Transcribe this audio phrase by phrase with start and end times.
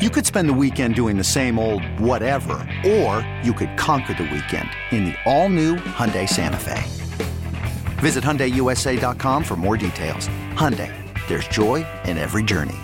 [0.00, 4.22] You could spend the weekend doing the same old whatever, or you could conquer the
[4.22, 6.82] weekend in the all-new Hyundai Santa Fe.
[8.00, 10.30] Visit HyundaiUSA.com for more details.
[10.54, 10.90] Hyundai,
[11.28, 12.78] there's joy in every journey.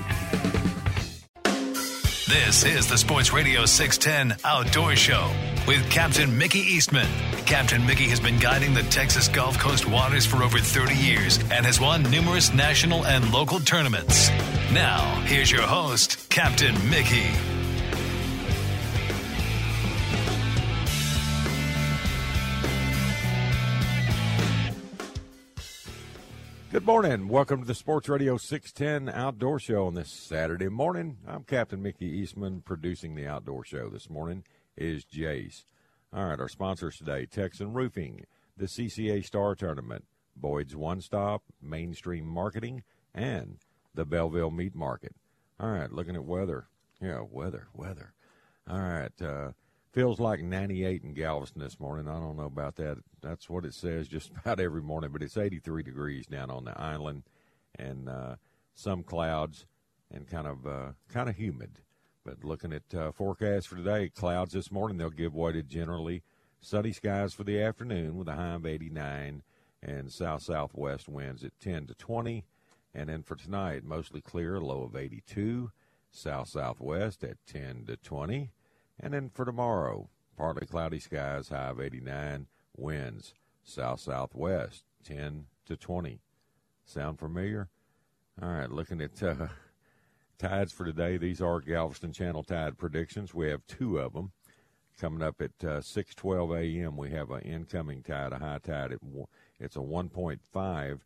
[2.28, 5.32] This is the Sports Radio 610 Outdoor Show
[5.66, 7.08] with Captain Mickey Eastman.
[7.44, 11.66] Captain Mickey has been guiding the Texas Gulf Coast waters for over 30 years and
[11.66, 14.30] has won numerous national and local tournaments.
[14.72, 17.30] Now, here's your host, Captain Mickey.
[26.70, 27.28] Good morning.
[27.28, 31.16] Welcome to the Sports Radio 610 Outdoor Show on this Saturday morning.
[31.26, 32.60] I'm Captain Mickey Eastman.
[32.60, 34.44] Producing the Outdoor Show this morning
[34.76, 35.64] is Jace.
[36.12, 38.24] All right, our sponsors today Texan Roofing,
[38.56, 40.04] the CCA Star Tournament,
[40.36, 42.82] Boyd's One Stop, Mainstream Marketing,
[43.14, 43.58] and
[43.94, 45.14] the Belleville Meat Market.
[45.58, 46.68] All right, looking at weather.
[47.00, 48.14] Yeah, weather, weather.
[48.68, 49.52] All right, uh,
[49.92, 52.08] feels like 98 in Galveston this morning.
[52.08, 52.98] I don't know about that.
[53.22, 56.78] That's what it says just about every morning, but it's 83 degrees down on the
[56.80, 57.24] island,
[57.78, 58.36] and uh,
[58.74, 59.66] some clouds,
[60.10, 61.80] and kind of uh, kind of humid.
[62.26, 66.24] But looking at uh, forecast for today, clouds this morning they'll give way to generally
[66.60, 69.44] sunny skies for the afternoon with a high of 89
[69.80, 72.44] and south southwest winds at 10 to 20.
[72.92, 75.70] And then for tonight, mostly clear, low of 82,
[76.10, 78.50] south southwest at 10 to 20.
[78.98, 85.76] And then for tomorrow, partly cloudy skies, high of 89, winds south southwest 10 to
[85.76, 86.18] 20.
[86.84, 87.68] Sound familiar?
[88.42, 89.46] All right, looking at uh,
[90.38, 91.16] tides for today.
[91.16, 93.34] These are Galveston Channel tide predictions.
[93.34, 94.32] We have two of them
[94.98, 96.96] coming up at uh, 6:12 a.m.
[96.96, 98.92] We have an incoming tide, a high tide.
[98.92, 99.00] At,
[99.58, 101.00] it's a 1.5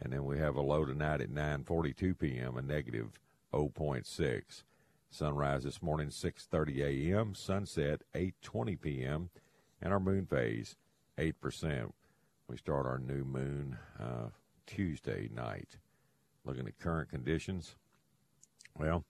[0.00, 2.56] and then we have a low tonight at 9:42 p.m.
[2.56, 3.20] a negative
[3.52, 4.62] 0.6.
[5.10, 7.34] Sunrise this morning 6:30 a.m.
[7.34, 9.30] Sunset 8:20 p.m.
[9.80, 10.76] and our moon phase
[11.18, 11.90] 8%.
[12.48, 14.28] We start our new moon uh,
[14.66, 15.78] Tuesday night.
[16.44, 17.76] Looking at current conditions.
[18.78, 19.04] Well,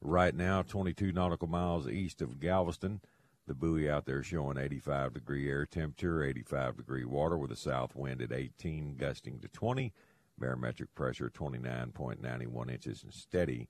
[0.00, 3.00] right now 22 nautical miles east of Galveston.
[3.46, 7.94] The buoy out there showing 85 degree air temperature, 85 degree water with a south
[7.94, 9.92] wind at 18, gusting to 20
[10.38, 13.68] barometric pressure 29.91 inches and steady.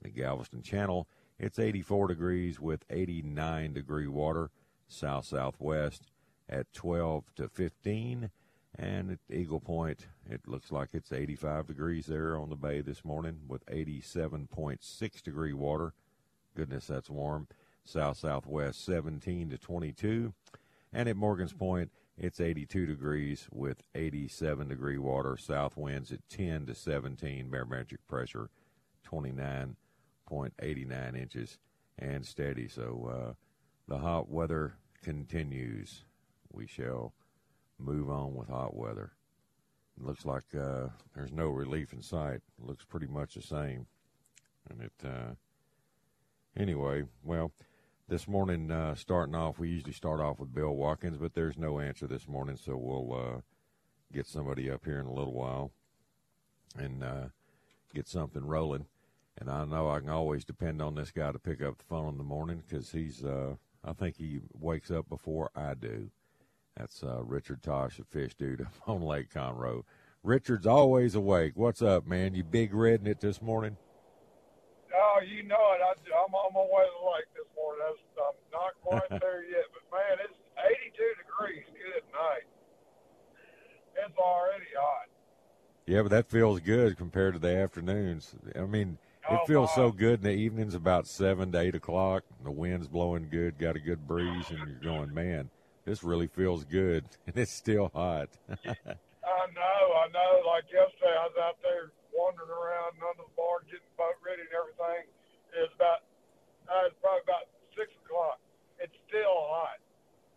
[0.00, 1.08] In the Galveston Channel,
[1.40, 4.50] it's 84 degrees with 89 degree water,
[4.86, 6.12] south southwest
[6.48, 8.30] at 12 to 15.
[8.78, 13.04] And at Eagle Point, it looks like it's 85 degrees there on the bay this
[13.04, 15.94] morning with 87.6 degree water.
[16.54, 17.48] Goodness, that's warm.
[17.84, 20.32] South southwest 17 to 22.
[20.92, 25.36] And at Morgan's Point, it's 82 degrees with 87 degree water.
[25.36, 27.50] South winds at 10 to 17.
[27.50, 28.48] Barometric pressure
[29.10, 31.58] 29.89 inches
[31.98, 32.68] and steady.
[32.68, 33.32] So uh,
[33.88, 36.04] the hot weather continues.
[36.52, 37.12] We shall
[37.78, 39.12] move on with hot weather.
[39.96, 42.40] It looks like uh, there's no relief in sight.
[42.58, 43.86] It looks pretty much the same.
[44.70, 45.34] And it, uh,
[46.56, 47.52] anyway, well,
[48.08, 51.78] this morning, uh, starting off, we usually start off with Bill Watkins, but there's no
[51.78, 53.40] answer this morning, so we'll uh,
[54.12, 55.72] get somebody up here in a little while
[56.76, 57.24] and uh,
[57.94, 58.86] get something rolling.
[59.36, 62.12] And I know I can always depend on this guy to pick up the phone
[62.12, 66.10] in the morning because he's, uh, I think he wakes up before I do.
[66.78, 69.82] That's uh, Richard Tatsch, the fish dude on Lake Conroe.
[70.22, 71.52] Richard's always awake.
[71.56, 72.34] What's up, man?
[72.34, 73.76] You big redding it this morning?
[74.94, 75.80] Oh, you know it.
[75.82, 75.92] I,
[76.24, 77.82] I'm on my way to the lake this morning.
[77.84, 81.64] I was, I'm not quite there yet, but man, it's 82 degrees.
[81.72, 82.46] Good night.
[84.06, 85.08] It's already hot.
[85.86, 88.34] Yeah, but that feels good compared to the afternoons.
[88.56, 88.98] I mean,
[89.28, 92.24] it Oh, feels so good in the evenings about seven to eight o'clock.
[92.44, 95.50] The wind's blowing good, got a good breeze, and you're going, man,
[95.88, 98.28] this really feels good, and it's still hot.
[98.52, 100.32] I know, I know.
[100.44, 104.44] Like yesterday, I was out there wandering around under the bar, getting the boat ready
[104.44, 105.08] and everything.
[105.56, 106.04] It was about,
[106.68, 108.36] uh, it's probably about six o'clock.
[108.76, 109.80] It's still hot.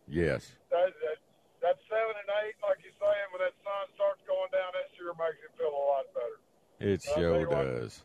[0.08, 1.20] yes, That, that,
[1.62, 5.14] that seven and eight, like you're saying, when that sun starts going down, that sure
[5.20, 6.40] makes it feel a lot better.
[6.80, 7.68] it I'll sure you what.
[7.68, 8.02] does.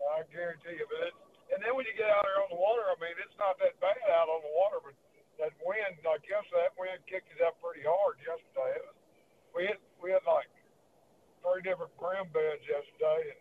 [0.00, 0.86] I guarantee you.
[0.88, 3.36] But it's, and then when you get out there on the water, I mean, it's
[3.36, 4.96] not that bad out on the water, but
[5.40, 8.76] that wind, like yesterday, that wind kicked it up pretty hard yesterday.
[8.76, 8.96] It was,
[9.56, 10.46] we had we had like
[11.40, 13.40] three different brim beds yesterday, and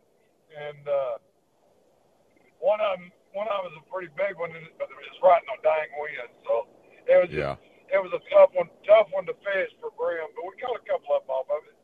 [0.49, 1.15] and uh,
[2.63, 5.43] one of them one of them was a pretty big one, and it was right
[5.43, 6.31] in the dang wind.
[6.47, 6.53] So
[7.05, 7.55] it was Yeah.
[7.91, 10.85] it was a tough one, tough one to fish for brim, but we caught a
[10.87, 11.77] couple of them off of it.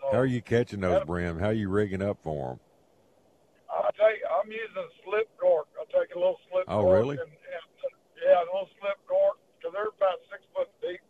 [0.00, 1.38] So, How are you catching those brim?
[1.42, 2.60] How are you rigging up for them?
[3.68, 5.66] I take I'm using a slip cork.
[5.76, 6.94] I take a little slip Oh, cork.
[7.02, 7.18] really?
[7.18, 7.64] And, and,
[8.24, 11.02] yeah, a little slip cork because they're about six foot deep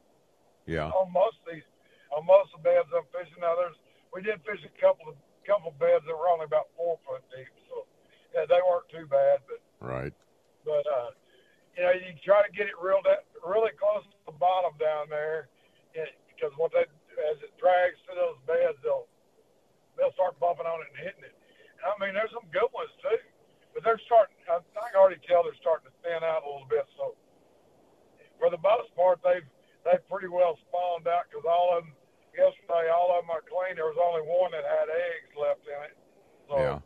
[0.67, 0.91] Yeah.
[0.91, 1.67] on most of these
[2.11, 3.39] on most of the beds I'm fishing.
[3.39, 3.79] Now there's
[4.11, 5.15] we did fish a couple of
[5.47, 7.85] couple of beds that were only about four foot deep, so
[8.33, 9.43] yeah, they weren't too bad.
[9.51, 10.15] But Right.
[10.65, 11.11] but uh,
[11.77, 15.11] you know you try to get it real da- really close to the bottom down
[15.13, 15.51] there,
[15.95, 16.87] yeah, because what they
[17.31, 19.07] as it drags to those beds, they'll
[20.01, 21.37] they'll start bumping on it and hitting it.
[21.79, 23.19] And, I mean, there's some good ones too,
[23.75, 24.35] but they're starting.
[24.51, 26.87] I, I can already tell they're starting to thin out a little bit.
[26.97, 27.15] So
[28.39, 29.47] for the most part, they've
[29.85, 31.93] they've pretty well spawned out because all of them
[32.35, 33.77] yesterday, all of them are clean.
[33.79, 35.97] There was only one that had eggs left in it.
[36.51, 36.79] So Yeah.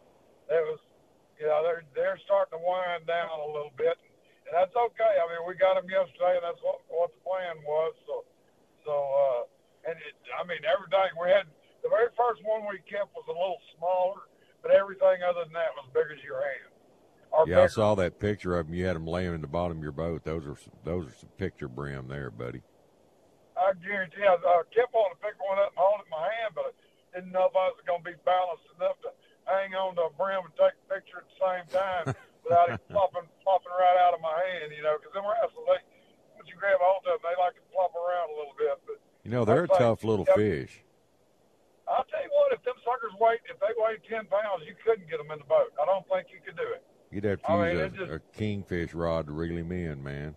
[0.53, 0.81] it was,
[1.41, 3.97] you know, they're they're starting to wind down a little bit,
[4.45, 5.15] and that's okay.
[5.17, 7.95] I mean, we got them yesterday, and that's what what the plan was.
[8.07, 8.25] So,
[8.85, 9.43] so, uh,
[9.91, 11.47] and it, I mean, everything we had.
[11.81, 14.27] The very first one we kept was a little smaller,
[14.63, 16.75] but everything other than that was big as your hand.
[17.31, 17.69] Or Yeah, I bigger.
[17.69, 18.75] saw that picture of them.
[18.75, 20.23] You had them laying in the bottom of your boat.
[20.23, 22.63] Those are some, those are some picture brim there, buddy.
[23.59, 26.23] I guarantee I, I kept on to pick one up and hold it in my
[26.23, 29.11] hand, but I didn't know if I was going to be balanced enough to
[29.51, 32.05] hang on to a brim and take a picture at the same time
[32.47, 35.83] without it flopping, flopping right out of my hand, you know, because them wrestles, they,
[36.39, 38.79] once you grab hold of them, they like to flop around a little bit.
[38.87, 40.39] But You know they're a like- tough little yep.
[40.39, 40.87] fish.
[41.91, 45.11] I'll tell you what, if them suckers weigh, if they weigh 10 pounds, you couldn't
[45.11, 45.75] get them in the boat.
[45.81, 46.85] I don't think you could do it.
[47.11, 50.03] You'd have to I use mean, a, just- a kingfish rod to reel him in,
[50.03, 50.35] man.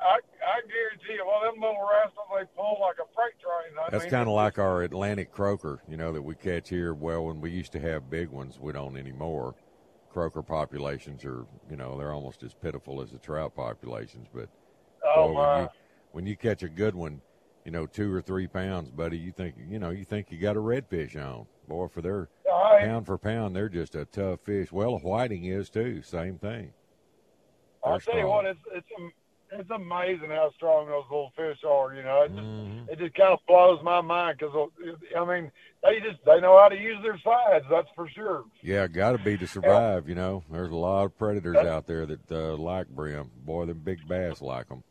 [0.00, 3.76] I, I guarantee you, well, them little rascals, they pull like a freight train.
[3.84, 6.94] I That's kind of like our Atlantic croaker, you know, that we catch here.
[6.94, 9.56] Well, when we used to have big ones, we don't anymore.
[10.10, 14.28] Croaker populations are, you know, they're almost as pitiful as the trout populations.
[14.32, 14.48] But
[15.04, 15.54] Oh, boy, my.
[15.56, 15.68] when you
[16.12, 17.20] when you catch a good one,
[17.64, 20.56] you know, two or three pounds, buddy, you think you know you think you got
[20.56, 21.46] a redfish on.
[21.68, 24.70] Boy, for their I, pound for pound, they're just a tough fish.
[24.72, 26.02] Well, a whiting is too.
[26.02, 26.72] Same thing.
[27.92, 28.86] I'll tell you what, it's it's
[29.50, 31.94] it's amazing how strong those little fish are.
[31.94, 32.88] You know, it just, Mhm.
[32.90, 34.54] it just kind of blows my mind because
[35.16, 35.50] I mean
[35.82, 37.64] they just they know how to use their sides.
[37.70, 38.44] That's for sure.
[38.62, 40.08] Yeah, got to be to survive.
[40.08, 43.30] You know, there's a lot of predators out there that uh, like brim.
[43.36, 44.84] Boy, them big bass like them.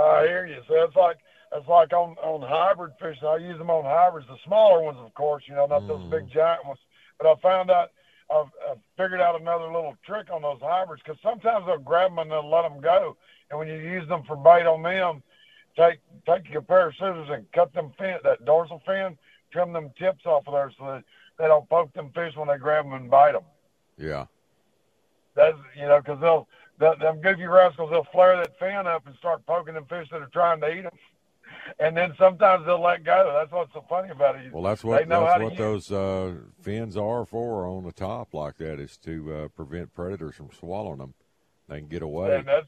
[0.00, 0.62] I hear you.
[0.68, 1.18] So it's like
[1.52, 3.18] it's like on on hybrid fish.
[3.22, 5.42] I use them on hybrids, the smaller ones, of course.
[5.48, 6.10] You know, not those Mhm.
[6.10, 6.78] big giant ones.
[7.18, 7.90] But I found out.
[8.30, 12.18] I've, I've figured out another little trick on those hybrids because sometimes they'll grab them
[12.18, 13.16] and they'll let them go.
[13.50, 15.22] And when you use them for bait on them,
[15.76, 19.18] take take your pair of scissors and cut them fin that dorsal fin,
[19.52, 21.04] trim them tips off of there so that
[21.38, 23.44] they don't poke them fish when they grab them and bite them.
[23.98, 24.26] Yeah,
[25.34, 26.48] That's you know because they'll,
[26.78, 30.22] they'll them goofy rascals they'll flare that fin up and start poking them fish that
[30.22, 30.92] are trying to eat them,
[31.78, 33.32] and then sometimes they'll let go.
[33.38, 34.52] That's what's so funny about it.
[34.52, 38.56] well, that's They what that's what those uh, fins are for on the top like
[38.58, 41.14] that is to uh, prevent predators from swallowing them.
[41.68, 42.36] They can get away.
[42.36, 42.66] And that's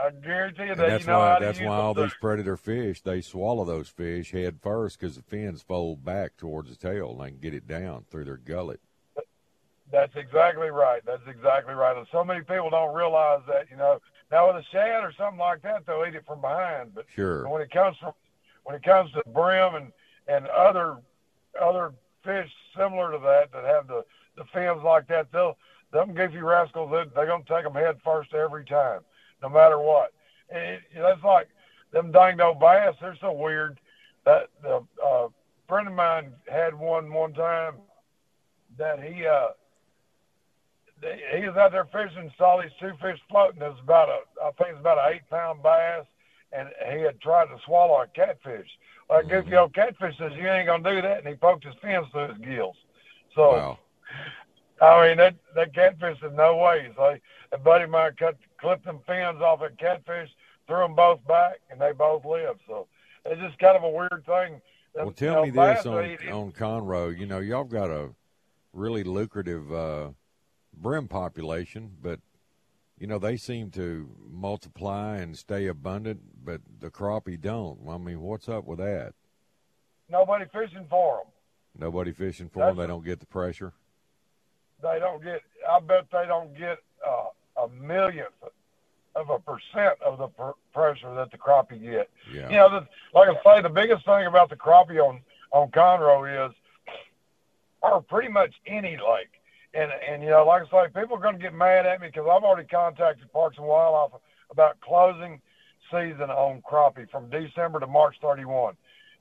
[0.00, 3.00] I guarantee you And that that's you know why that's why all these predator fish
[3.00, 7.20] they swallow those fish head first because the fins fold back towards the tail and
[7.20, 8.80] they can get it down through their gullet.
[9.90, 11.00] That's exactly right.
[11.06, 11.96] That's exactly right.
[11.96, 13.70] And so many people don't realize that.
[13.70, 16.94] You know, now with a shad or something like that, they'll eat it from behind.
[16.94, 17.48] But Sure.
[17.48, 18.12] when it comes from
[18.64, 19.92] when it comes to brim and
[20.28, 20.98] and other
[21.60, 21.92] other
[22.24, 24.04] fish similar to that that have the
[24.36, 25.56] the fins like that, they'll
[25.92, 29.00] them goofy rascals they, they're gonna take them head first every time,
[29.42, 30.12] no matter what.
[30.50, 31.48] And it, that's like
[31.92, 32.94] them dang old bass.
[33.00, 33.80] They're so weird.
[34.24, 35.28] That the uh,
[35.68, 37.74] friend of mine had one one time
[38.76, 39.48] that he uh
[41.02, 43.62] he was out there fishing, saw these two fish floating.
[43.62, 46.04] It was about a, I think it's about an eight pound bass,
[46.52, 48.68] and he had tried to swallow a catfish.
[49.10, 52.06] Like goofy old catfish says, you ain't gonna do that, and he poked his fins
[52.12, 52.76] through his gills.
[53.34, 53.78] So Wow.
[54.80, 56.90] I mean that that catfish in no way.
[56.96, 57.16] So
[57.52, 60.30] a buddy of mine cut clipped them fins off a catfish,
[60.66, 62.60] threw them both back, and they both lived.
[62.66, 62.86] So
[63.24, 64.60] it's just kind of a weird thing.
[64.94, 67.16] Well, You tell know, me this on on Conroe.
[67.16, 68.10] You know, y'all got a
[68.72, 70.08] really lucrative uh,
[70.76, 72.20] brim population, but
[72.98, 77.80] you know they seem to multiply and stay abundant, but the crappie don't.
[77.88, 79.14] I mean, what's up with that?
[80.08, 81.26] nobody fishing for them.
[81.78, 82.76] Nobody fishing for them.
[82.76, 83.72] They don't get the pressure.
[84.82, 85.42] they don't get.
[85.68, 88.28] I bet they don't get uh, a millionth
[89.16, 92.08] of a percent of the pr- pressure that the crappie get.
[92.32, 92.48] Yeah.
[92.48, 95.20] You know, the, like I say, the biggest thing about the crappie on
[95.52, 96.54] on Conroe is,
[97.82, 99.35] or pretty much any lake,
[99.76, 102.08] and and you know, like I say, people are going to get mad at me
[102.08, 105.40] because I've already contacted Parks and Wildlife about closing
[105.90, 108.74] season on crappie from December to March 31.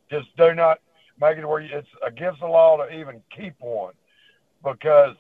[0.10, 0.80] Just do not
[1.20, 3.94] make it where you, it's against the law to even keep one
[4.64, 5.16] because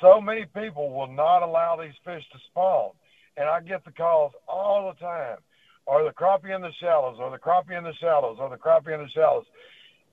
[0.00, 2.90] so many people will not allow these fish to spawn.
[3.36, 5.38] And I get the calls all the time.
[5.86, 7.18] Are the crappie in the shallows?
[7.20, 8.38] Are the crappie in the shallows?
[8.40, 9.46] Are the crappie in the shallows?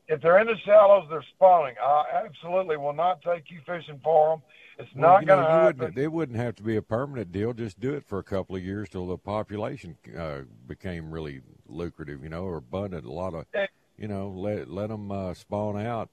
[0.09, 1.75] If they're in the shallows, they're spawning.
[1.81, 4.41] I absolutely will not take you fishing for them.
[4.79, 5.77] It's Well, not you going to happen.
[5.79, 7.53] wouldn't, it wouldn't have to be a permanent deal.
[7.53, 12.23] Just do it for a couple of years till the population uh, became really lucrative,
[12.23, 13.05] you know, or abundant.
[13.05, 13.45] A lot of,
[13.97, 16.09] you know, let let them uh, spawn out,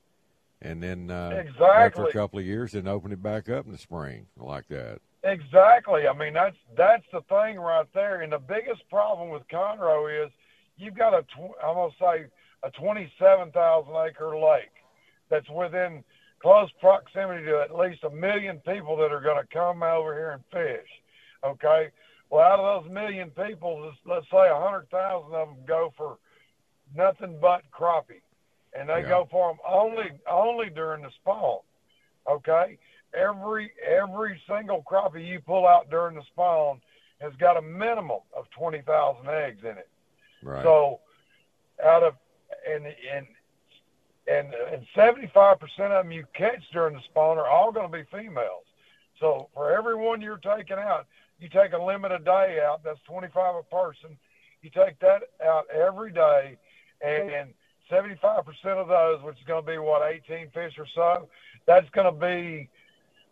[0.60, 3.78] and then uh, after a couple of years, then open it back up in the
[3.78, 4.98] spring like that.
[5.22, 6.06] Exactly.
[6.06, 8.20] I mean, that's that's the thing right there.
[8.20, 10.30] And the biggest problem with Conroe is
[10.76, 12.26] you've got a tw- I'm gonna say
[12.62, 14.72] a 27,000 acre lake
[15.30, 16.02] that's within
[16.40, 20.30] close proximity to at least a million people that are going to come over here
[20.30, 20.88] and fish.
[21.44, 21.88] Okay.
[22.30, 25.92] Well, out of those million people, let's, let's say a hundred thousand of them go
[25.96, 26.18] for
[26.94, 28.22] nothing but crappie,
[28.78, 29.08] and they Yeah.
[29.08, 31.60] go for them only only during the spawn.
[32.28, 32.78] Okay
[33.14, 36.80] every every single crappie you pull out during the spawn
[37.20, 39.88] has got a minimum of twenty thousand eggs in it.
[40.42, 40.62] Right.
[40.62, 41.00] So
[41.84, 42.14] out of
[42.68, 43.26] and and
[44.28, 47.90] and and seventy five percent of them you catch during the spawn are all going
[47.90, 48.64] to be females.
[49.20, 51.06] So for every one you're taking out,
[51.40, 52.82] you take a limit a day out.
[52.84, 54.16] That's twenty five a person.
[54.62, 56.56] You take that out every day,
[57.04, 57.54] and
[57.88, 61.28] seventy five percent of those, which is going to be what eighteen fish or so,
[61.66, 62.68] that's going to be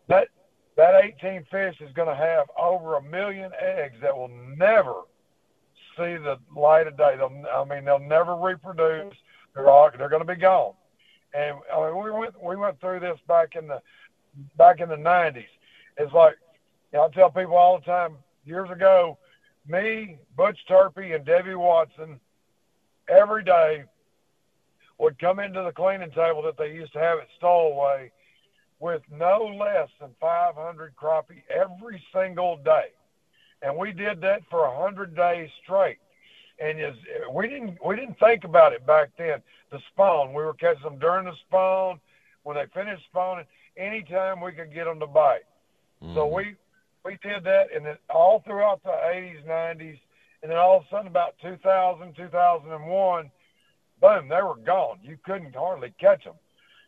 [0.07, 0.29] that
[0.77, 5.03] that 18 fish is going to have over a million eggs that will never
[5.97, 7.15] see the light of day.
[7.17, 9.15] They'll, I mean, they'll never reproduce.
[9.53, 10.73] They're all they're going to be gone.
[11.33, 13.81] And I mean, we went we went through this back in the
[14.57, 15.45] back in the 90s.
[15.97, 16.35] It's like
[16.91, 18.17] you know, I tell people all the time.
[18.45, 19.17] Years ago,
[19.67, 22.19] me, Butch Turpey, and Debbie Watson
[23.09, 23.83] every day
[24.97, 28.11] would come into the cleaning table that they used to have at Stowaway
[28.79, 32.91] with no less than 500 crappie every single day.
[33.65, 35.97] And we did that for a 100 days straight.
[36.59, 36.95] And is,
[37.33, 39.41] we didn't we didn't think about it back then.
[39.71, 41.99] The spawn, we were catching them during the spawn,
[42.43, 43.45] when they finished spawning,
[43.75, 45.43] anytime we could get them to bite.
[45.99, 46.35] So mm-hmm.
[46.35, 46.55] we
[47.03, 49.99] we did that, and then all throughout the 80s, 90s,
[50.43, 53.31] and then all of a sudden about 2000, 2001,
[54.01, 54.99] boom, they were gone.
[55.03, 56.35] You couldn't hardly catch them.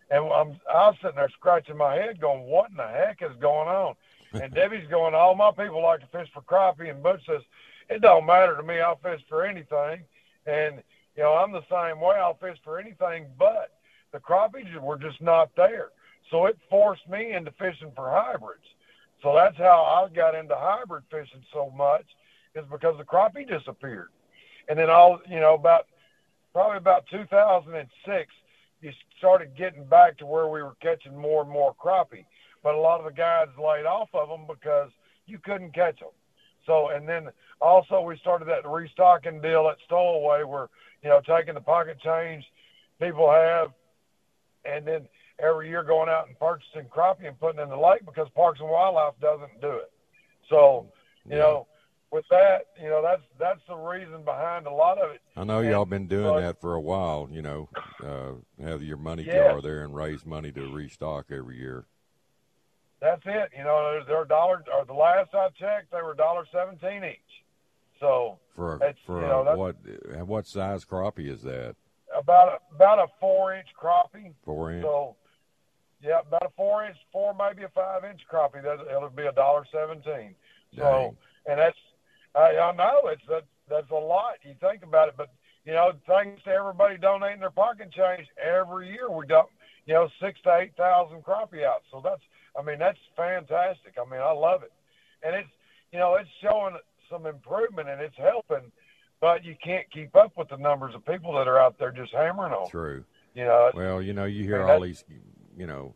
[0.10, 3.36] And I'm, I was sitting there scratching my head, going, "What in the heck is
[3.42, 3.96] going on?"
[4.42, 7.42] And Debbie's going, "All my people like to fish for crappie," and Butch says,
[7.90, 8.80] "It don't matter to me.
[8.80, 10.04] I'll fish for anything."
[10.46, 10.84] And
[11.16, 12.16] you know, I'm the same way.
[12.16, 13.74] I'll fish for anything, but
[14.12, 15.90] the crappies were just not there.
[16.30, 18.66] So it forced me into fishing for hybrids.
[19.24, 22.06] So that's how I got into hybrid fishing so much,
[22.54, 24.10] is because the crappie disappeared.
[24.70, 25.88] And then all, you know, about
[26.54, 28.34] probably about 2006,
[28.82, 32.26] you started getting back to where we were catching more and more crappie.
[32.68, 34.92] But a lot of the guys laid off of them because
[35.26, 36.10] you couldn't catch them.
[36.66, 37.30] So, and then
[37.62, 40.68] also we started that restocking deal at Stowaway where,
[41.02, 42.44] you know, taking the pocket change
[43.00, 43.72] people have
[44.66, 45.08] and then
[45.40, 48.68] every year going out and purchasing crappie and putting in the lake because Parks and
[48.68, 49.90] Wildlife doesn't do it.
[50.50, 50.92] So,
[51.26, 51.44] you Yeah.
[51.44, 51.68] know,
[52.12, 55.22] with that, you know, that's that's the reason behind a lot of it.
[55.38, 57.30] I know And- y'all been doing but- that for a while.
[57.32, 57.70] You know,
[58.04, 59.52] uh, have your money Yeah.
[59.52, 61.86] jar there and raise money to restock every year.
[63.00, 63.52] That's it.
[63.58, 64.64] You know, they're, dollar.
[64.76, 67.20] Or the last I checked, they were dollar seventeen each.
[68.00, 69.76] So For a, for you know, a, what
[70.26, 71.76] what size crappie is that?
[72.16, 74.34] about a, about a four inch crappie.
[74.44, 74.84] Four inch.
[74.84, 75.16] So
[76.02, 78.64] yeah, about a four inch, four maybe a five inch crappie.
[78.64, 80.36] That it'll be a dollar seventeen.
[80.76, 81.78] So and that's
[82.36, 84.36] I, I know it's that that's a lot.
[84.44, 85.30] You think about it, but
[85.66, 89.50] you know, thanks to everybody donating their pocket change every year, we dump
[89.86, 91.84] you know six to eight thousand crappie out.
[91.92, 92.22] So that's
[92.58, 93.96] I mean that's fantastic.
[94.00, 94.72] I mean I love it,
[95.24, 95.50] and it's
[95.92, 96.76] you know it's showing
[97.10, 98.72] some improvement and it's helping,
[99.22, 102.14] but you can't keep up with the numbers of people that are out there just
[102.14, 102.70] hammering on.
[102.70, 103.04] True.
[103.34, 105.04] You know, Well, you know, you hear mean, all these,
[105.56, 105.94] you know,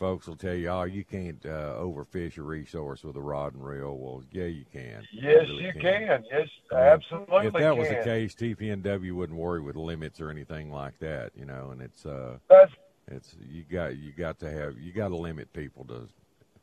[0.00, 3.64] folks will tell you, oh, you can't uh, overfish a resource with a rod and
[3.64, 3.96] reel.
[3.96, 5.06] Well, yeah, you can.
[5.12, 6.24] yes, really you can.
[6.32, 7.46] Yes, I mean, absolutely.
[7.46, 7.98] If that was can.
[7.98, 11.70] the case, TPNW wouldn't worry with limits or anything like that, you know.
[11.70, 12.72] And it's uh, that's
[13.08, 16.08] it's you got you got to have you got to limit people to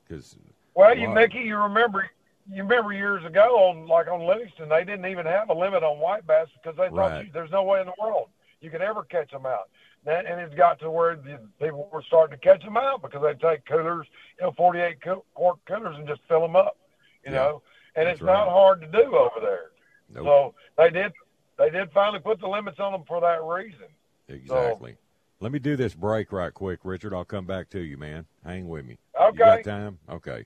[0.08, 0.36] because
[0.76, 1.10] Well, you.
[1.10, 2.10] Mickey, you remember
[2.50, 6.00] you remember years ago on like on Livingston, they didn't even have a limit on
[6.00, 7.26] white bass because they thought Right.
[7.26, 8.30] you, there's no way in the world
[8.62, 9.70] you could ever catch them out.
[10.06, 13.22] That, and it's got to where the people were starting to catch them out because
[13.22, 14.08] they take coolers,
[14.40, 16.78] you know, 48 co- quart coolers and just fill them up,
[17.26, 17.62] you Yeah, know.
[17.96, 19.72] And it's not hard to do over there.
[20.14, 20.26] Nope.
[20.26, 21.12] So they did
[21.58, 23.88] they did finally put the limits on them for that reason.
[24.30, 24.96] Exactly.
[25.40, 27.14] Let me do this break right quick, Richard.
[27.14, 28.26] I'll come back to you, man.
[28.44, 28.98] Hang with me.
[29.20, 29.38] You Okay.
[29.38, 30.00] got time?
[30.10, 30.46] Okay.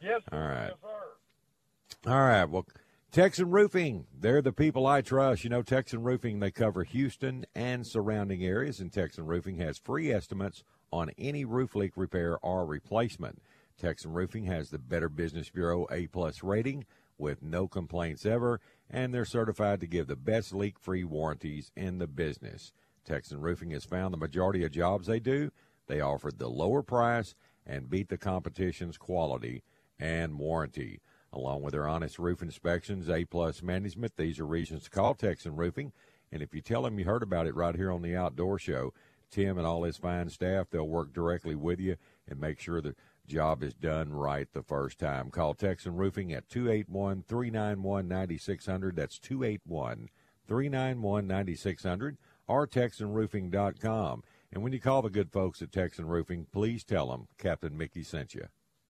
[0.00, 0.22] Yes.
[0.32, 0.68] All right.
[0.70, 1.96] Yes.
[2.06, 2.44] All right.
[2.46, 2.66] Well,
[3.12, 5.44] Texan Roofing, they're the people I trust.
[5.44, 10.10] You know, Texan Roofing, they cover Houston and surrounding areas, and Texan Roofing has free
[10.10, 13.42] estimates on any roof leak repair or replacement.
[13.76, 16.86] Texan Roofing has the Better Business Bureau A plus rating
[17.18, 21.98] with no complaints ever, and they're certified to give the best leak free warranties in
[21.98, 22.72] the business.
[23.04, 25.50] Texan Roofing has found the majority of jobs they do,
[25.86, 27.34] they offer the lower price
[27.66, 29.62] and beat the competition's quality
[29.98, 31.00] and warranty.
[31.32, 35.56] Along with their honest roof inspections, A plus management, these are reasons to call Texan
[35.56, 35.92] Roofing.
[36.32, 38.92] And if you tell them you heard about it right here on the Outdoor Show,
[39.30, 41.96] Tim and all his fine staff, they'll work directly with you
[42.28, 45.30] and make sure the job is done right the first time.
[45.30, 48.96] Call Texan Roofing at 281 391 9600.
[48.96, 50.08] That's 281
[50.48, 52.16] 391 9600
[52.50, 54.24] or TexanRoofing.com.
[54.52, 58.02] And when you call the good folks at Texan Roofing, please tell them Captain Mickey
[58.02, 58.48] sent you.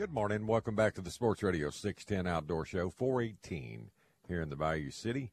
[0.00, 0.46] Good morning.
[0.46, 3.90] Welcome back to the Sports Radio 610 Outdoor Show, 418
[4.26, 5.30] here in the Bayou City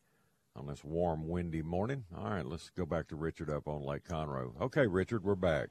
[0.57, 2.03] on this warm, windy morning.
[2.13, 4.51] All right, let's go back to Richard up on Lake Conroe.
[4.59, 5.69] Okay, Richard, we're back.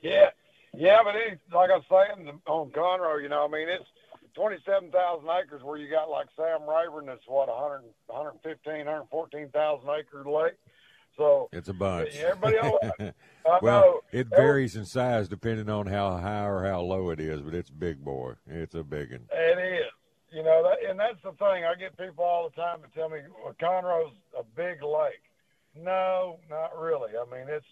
[0.00, 0.30] Yeah,
[0.72, 3.88] yeah, but it's like I was saying on Conroe, you know, I mean, it's
[4.36, 10.30] twenty-seven thousand acres where you got like Sam Rayburn, that's what 100, 115, 114,000 acre
[10.30, 10.54] lake.
[11.18, 12.14] So It's a bunch.
[12.16, 12.56] Everybody
[13.44, 14.00] I well, know.
[14.12, 17.70] it varies in size depending on how high or how low it is, but it's
[17.70, 18.34] big boy.
[18.46, 19.26] It's a big one.
[19.32, 19.90] It is.
[20.30, 21.64] You know, that, and that's the thing.
[21.64, 25.22] I get people all the time to tell me well, Conroe's a big lake.
[25.74, 27.12] No, not really.
[27.16, 27.66] I mean, it's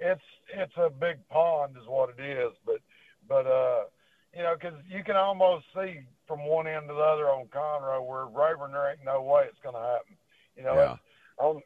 [0.00, 2.50] it's it's a big pond, is what it is.
[2.66, 2.80] But
[3.28, 3.82] but uh,
[4.36, 8.04] you know, because you can almost see from one end to the other on Conroe
[8.04, 10.16] where Rayburn, there ain't no way it's going to happen.
[10.56, 10.96] You know, Yeah.
[11.38, 11.62] on,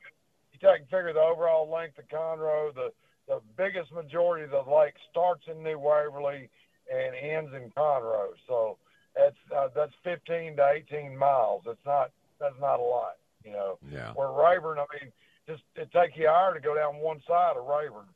[0.64, 2.90] take and figure the overall length of Conroe, the
[3.27, 6.50] the biggest majority of the lake starts in New Waverly
[6.92, 8.29] and ends in Conroe.
[8.46, 8.77] So
[9.16, 11.62] that's uh, that's 15 to 18 miles.
[11.66, 13.79] It's not that's not a lot, you know.
[13.90, 14.12] Yeah.
[14.12, 15.12] Where Rayburn, I mean,
[15.46, 18.07] just it take you an hour to go down one side of Rayburn.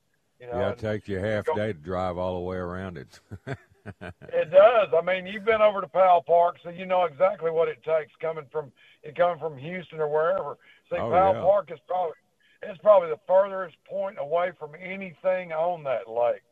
[0.40, 2.96] You know, Yeah, it takes you a half day to drive all the way around
[2.98, 3.18] it.
[4.02, 4.88] it does.
[4.96, 8.12] I mean, you've been over to Powell Park, so you know exactly what it takes
[8.20, 8.70] coming from
[9.16, 10.58] coming from Houston or wherever.
[10.90, 11.40] See, Oh, Powell yeah.
[11.40, 12.14] Park is probably
[12.62, 16.42] it's probably the furthest point away from anything on that lake,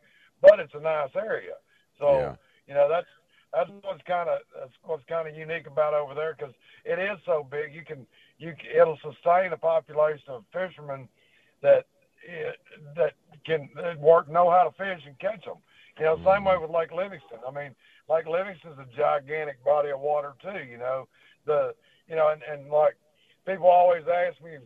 [0.40, 1.54] but it's a nice area.
[1.98, 2.36] So Yeah.
[2.68, 3.08] you know that's
[3.52, 7.18] that's what's kind of that's what's kind of unique about over there because it is
[7.24, 7.74] so big.
[7.74, 8.06] You can
[8.38, 11.08] you it'll sustain a population of fishermen
[11.62, 11.86] that
[12.22, 12.56] it,
[12.96, 13.12] that
[13.44, 15.58] can work, know how to fish and catch them.
[15.98, 16.50] You know, same mm.
[16.50, 17.38] way with Lake Livingston.
[17.46, 17.74] I mean,
[18.08, 20.64] Lake Livingston's a gigantic body of water too.
[20.68, 21.08] You know,
[21.46, 21.74] the
[22.08, 22.96] you know, and and like
[23.46, 24.58] people always ask me,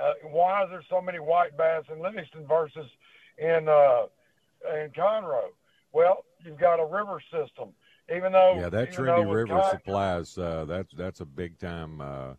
[0.00, 2.86] uh, why is there so many white bass in Livingston versus
[3.38, 4.06] in uh,
[4.82, 5.50] in Conroe?
[5.92, 7.70] Well, you've got a river system.
[8.14, 12.34] Even though yeah, that Trinity River Con- supplies uh, that's that's a big time uh,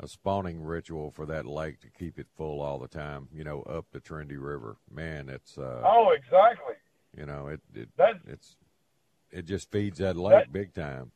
[0.00, 3.28] a spawning ritual for that lake to keep it full all the time.
[3.32, 6.74] You know, up the Trinity River, man, it's uh, oh exactly.
[7.16, 7.88] You know, it it
[8.26, 8.56] it's
[9.30, 11.12] it just feeds that lake that, big time.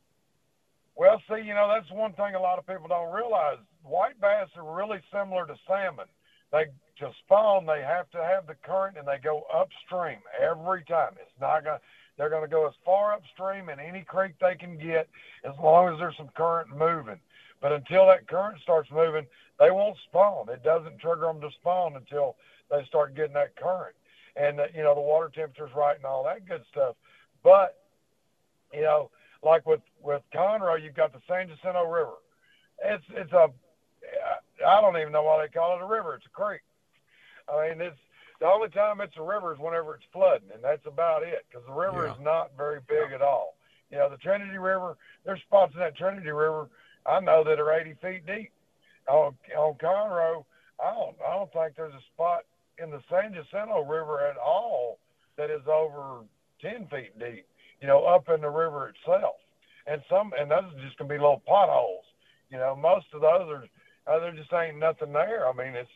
[0.95, 3.59] Well, see, you know, that's one thing a lot of people don't realize.
[3.85, 6.07] White bass are really similar to salmon.
[6.53, 6.67] They
[6.99, 11.15] to spawn, they have to have the current, and they go upstream every time.
[11.21, 11.81] It's not gonna.
[12.19, 15.09] They're to go as far upstream in any creek they can get,
[15.45, 17.19] as long as there's some current moving.
[17.63, 19.27] But until that current starts moving,
[19.59, 20.49] they won't spawn.
[20.51, 22.37] It doesn't trigger them to spawn until
[22.71, 23.97] they start getting that current,
[24.37, 26.97] and uh, you know the water temperature's right and all that good stuff.
[27.43, 27.79] But
[28.73, 29.11] you know,
[29.43, 32.21] like with with Conroe, you've got the San Jacinto River.
[32.85, 33.49] It's it's a
[34.67, 36.15] I don't even know why they call it a river.
[36.15, 36.61] It's a creek.
[37.49, 37.99] I mean, it's
[38.41, 41.67] the only time it's a river is whenever it's flooding, and that's about it because
[41.67, 42.13] the river yeah.
[42.13, 43.57] is not very big at all.
[43.91, 44.97] You know, the Trinity River.
[45.25, 46.69] There's spots in that Trinity River
[47.05, 48.53] I know that are 80 feet deep.
[49.09, 50.45] On on Conroe,
[50.81, 52.45] I don't I don't think there's a spot
[52.79, 54.99] in the San Jacinto River at all
[55.37, 56.21] that is over
[56.61, 57.47] 10 feet deep
[57.83, 59.35] you know, up in the river itself.
[59.87, 62.05] And some, and those are just gonna be little potholes.
[62.49, 63.65] You know, most of those are,
[64.07, 65.49] uh, there just ain't nothing there.
[65.49, 65.91] I mean, it's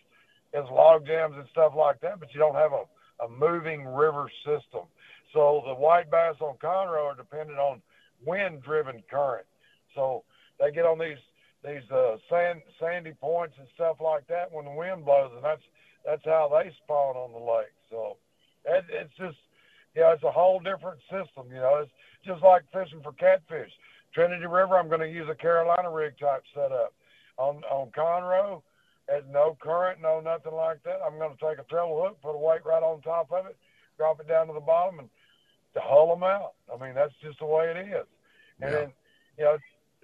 [0.52, 2.84] it's log jams and stuff like that, but you don't have a
[3.24, 4.84] a moving river system.
[5.32, 7.80] So the white bass on Conroe are dependent on
[8.24, 9.46] wind-driven current.
[9.94, 10.24] So
[10.60, 11.20] they get on these
[11.64, 15.62] these uh, sand sandy points and stuff like that when the wind blows, and that's
[16.04, 17.74] that's how they spawn on the lake.
[17.90, 18.16] So
[18.64, 19.36] it, it's just
[20.00, 21.48] know, it's a whole different system.
[21.48, 21.92] You know, it's
[22.24, 23.70] just like fishing for catfish.
[24.14, 26.92] Trinity River, I'm going to use a Carolina rig type setup.
[27.38, 28.62] On on Conroe,
[29.08, 31.00] there's no current, no nothing like that.
[31.04, 33.56] I'm going to take a treble hook, put a weight right on top of it,
[33.98, 35.08] drop it down to the bottom, and
[35.74, 36.54] to hull them out.
[36.72, 38.06] I mean, that's just the way it is.
[38.60, 38.78] And yeah.
[38.78, 38.92] then,
[39.38, 39.58] you know,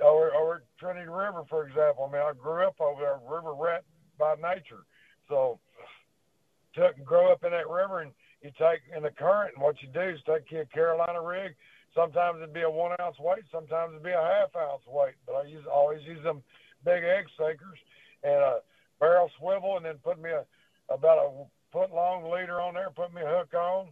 [0.04, 2.08] over over Trinity River, for example.
[2.08, 3.84] I mean, I grew up over there, river rat
[4.18, 4.84] by nature,
[5.28, 5.58] so
[6.74, 9.80] took and grew up in that river and you take in the current, and what
[9.82, 11.54] you do is take your Carolina rig.
[11.94, 15.14] Sometimes it'd be a one ounce weight, sometimes it'd be a half ounce weight.
[15.26, 16.42] But I use always use them
[16.84, 17.78] big egg sinkers
[18.22, 18.58] and a
[19.00, 20.44] barrel swivel, and then put me a
[20.92, 21.30] about a
[21.72, 23.88] foot long leader on there, put me a hook on,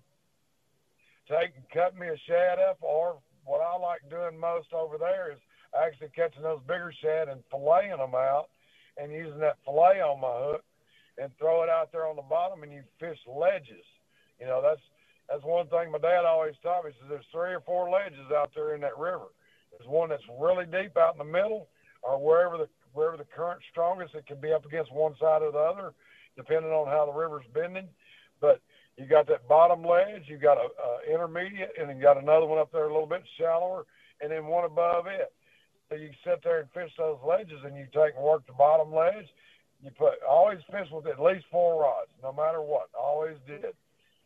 [1.29, 5.33] take and cut me a shad up, or what I like doing most over there
[5.33, 5.39] is
[5.73, 8.49] actually catching those bigger shad and filleting them out,
[8.99, 10.65] and using that fillet on my hook,
[11.17, 13.87] and throw it out there on the bottom, and you fish ledges
[14.41, 14.81] you know, that's
[15.29, 16.91] that's one thing my dad always taught me.
[16.91, 19.31] He says there's three or four ledges out there in that river.
[19.71, 21.69] There's one that's really deep out in the middle,
[22.03, 24.15] or wherever the wherever the current's strongest.
[24.15, 25.93] It can be up against one side or the other,
[26.37, 27.89] depending on how the river's bending.
[28.41, 28.61] But
[28.97, 32.47] you got that bottom ledge, you got a, a intermediate, and then you got another
[32.47, 33.87] one up there a little bit shallower,
[34.21, 35.33] and then one above it.
[35.89, 38.95] So you sit there and fish those ledges, and you take and work the bottom
[38.95, 39.27] ledge.
[39.83, 42.91] You put always fish with at least four rods, no matter what.
[42.99, 43.75] Always did.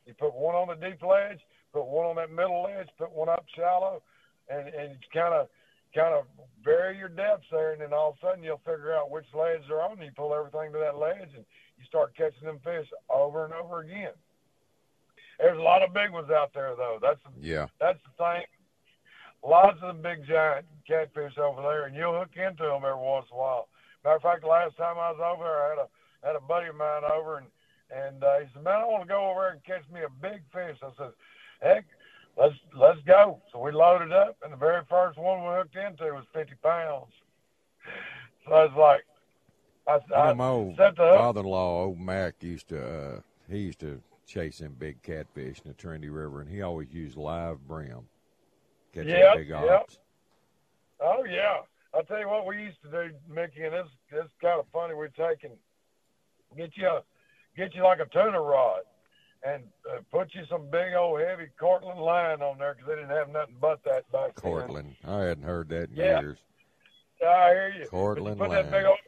[0.07, 1.39] You put one on the deep ledge,
[1.73, 4.03] put one on that middle ledge, put one up shallow,
[4.51, 5.49] and and kind of
[5.95, 6.25] kind of
[6.65, 9.61] vary your depths there, and then all of a sudden you'll figure out which ledge
[9.69, 9.93] they're on.
[9.93, 11.45] And you pull everything to that ledge, and
[11.79, 14.13] you start catching them fish over and over again.
[15.39, 16.99] There's a lot of big ones out there, though.
[17.03, 17.67] That's yeah.
[17.81, 18.45] That's the thing.
[19.43, 23.27] Lots of the big giant catfish over there, and you'll hook into them every once
[23.31, 23.69] in a while.
[24.05, 25.89] Matter of fact, last time I was over there, I had a
[26.25, 27.47] had a buddy of mine over, and
[27.91, 30.09] and uh, he said, "Man, I want to go over there and catch me a
[30.09, 31.13] big fish." I said,
[31.61, 31.85] "Heck,
[32.37, 36.13] let's let's go." So we loaded up, and the very first one we hooked into
[36.15, 37.13] was 50 pounds.
[38.47, 39.05] So I was like,
[39.87, 44.59] I, I, I my old father-in-law, old Mac, used to uh, he used to chase
[44.59, 48.09] them big catfish in the Trinity River, and he always used live brim.
[48.95, 49.61] Catch Yep, big yep.
[49.61, 49.99] ops.
[51.01, 51.59] Oh yeah,
[51.95, 54.95] I tell you what we used to do, Mickey, and it's it's kind of funny.
[54.95, 55.51] We're taking
[56.57, 57.03] get you a
[57.57, 58.83] get you like a tuna rod
[59.45, 63.11] and uh, put you some big old heavy Cortland line on there because they didn't
[63.17, 64.43] have nothing but that back then.
[64.43, 64.95] Cortland.
[65.07, 66.21] I hadn't heard that in Yeah.
[66.21, 66.39] years.
[67.23, 67.87] I hear you.
[67.87, 68.65] Cortland you put line.
[68.65, 68.99] that big old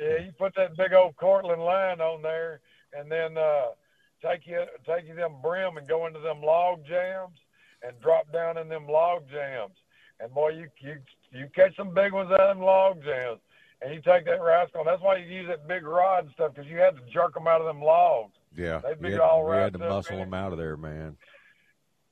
[0.00, 2.60] yeah, you put that big old Cortland line on there,
[2.96, 3.66] and then uh,
[4.22, 7.36] take you take you them brim and go into them log jams
[7.82, 9.74] and drop down in them log jams.
[10.20, 10.96] And boy, you you
[11.32, 13.40] you catch some big ones out of them log jams,
[13.82, 14.84] and you take that rascal.
[14.84, 17.46] That's why you use that big rod and stuff because you had to jerk them
[17.46, 18.34] out of them logs.
[18.56, 21.16] Yeah, They'd be had, all we had to muscle in them out of there, man.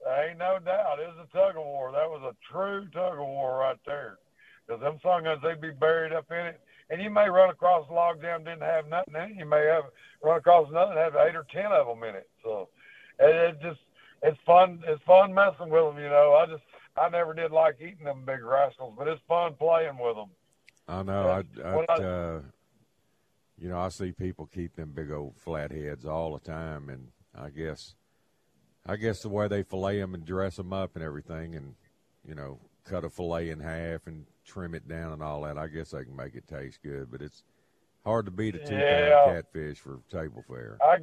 [0.07, 1.01] Ain't no doubt.
[1.01, 1.93] It was a tug of war.
[1.93, 4.19] That was a true tug of war right there.
[4.67, 6.61] Because them sungguns, they'd be buried up in it.
[6.91, 9.37] And you may run across a log jam didn't have nothing in it.
[9.37, 9.85] You may have
[10.23, 12.29] run across another that have eight or ten of them in it.
[12.43, 12.69] So
[13.19, 13.81] it, it just
[14.23, 14.83] it's fun.
[14.87, 16.03] It's fun messing with them.
[16.03, 16.63] You know, I just
[16.97, 20.31] I never did like eating them big rascals, but it's fun playing with them.
[20.89, 21.29] I know.
[21.29, 22.41] I, I, I- uh,
[23.61, 27.51] you know, I see people keep them big old flatheads all the time, and I
[27.51, 27.97] guess,
[28.87, 31.75] I guess the way they fillet them and dress them up and everything, and
[32.27, 35.59] you know, cut a fillet in half and trim it down and all that.
[35.59, 37.43] I guess they can make it taste good, but it's
[38.05, 39.25] hard to beat a two Yeah.
[39.27, 40.79] catfish for table fare.
[40.81, 40.99] I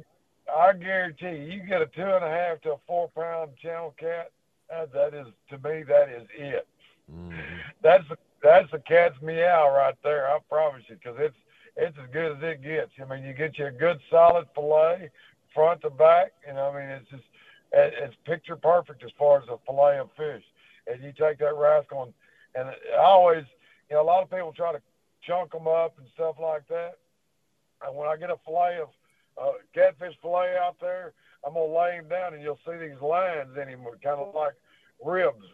[0.50, 3.94] I guarantee you, you get a two and a half to a four pound channel
[3.98, 4.30] cat.
[4.74, 6.66] Uh, that is to me, that is it.
[7.12, 7.36] Mhm.
[7.82, 8.04] That's
[8.46, 10.28] that's the cat's meow right there.
[10.28, 11.36] I promise you, because it's
[11.76, 12.90] it's as good as it gets.
[13.00, 15.10] I mean, you get you a good solid fillet,
[15.52, 17.24] front to back, and I mean, it's just
[17.72, 20.44] it- it's picture perfect as far as a fillet of fish.
[20.86, 22.14] And you take that rascal, and,
[22.54, 23.44] and I always,
[23.90, 24.80] you know, a lot of people try to
[25.22, 26.98] chunk them up and stuff like that.
[27.84, 28.88] And when I get a fillet of
[29.36, 31.12] uh, catfish fillet out there,
[31.44, 34.54] I'm gonna lay him down, and you'll see these lines in him, kind of like
[35.04, 35.44] ribs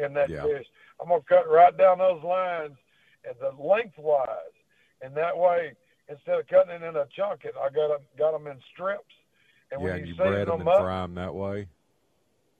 [0.00, 0.42] in that Yeah.
[0.42, 0.66] fish.
[1.00, 2.76] I'm gonna cut right down those lines
[3.24, 4.54] and the lengthwise,
[5.02, 5.72] and that way,
[6.08, 9.14] instead of cutting it in a chunk, it I got 'em- got them in strips.
[9.72, 11.68] And yeah, when you you season bread them them and up, fry them that way.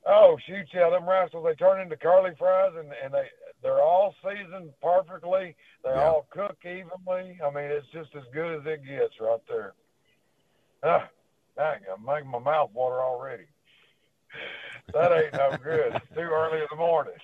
[0.06, 3.28] Oh shoot, yeah, them rascals they turn into curly fries and and they
[3.62, 5.56] they're all seasoned perfectly.
[5.82, 6.02] They Yeah.
[6.02, 7.38] all cook evenly.
[7.42, 9.74] I mean, it's just as good as it gets right there.
[10.82, 11.08] Ah,
[11.56, 13.46] dang, I'm making my mouth water already.
[14.92, 15.94] That ain't no good.
[15.94, 17.14] It's too early in the morning.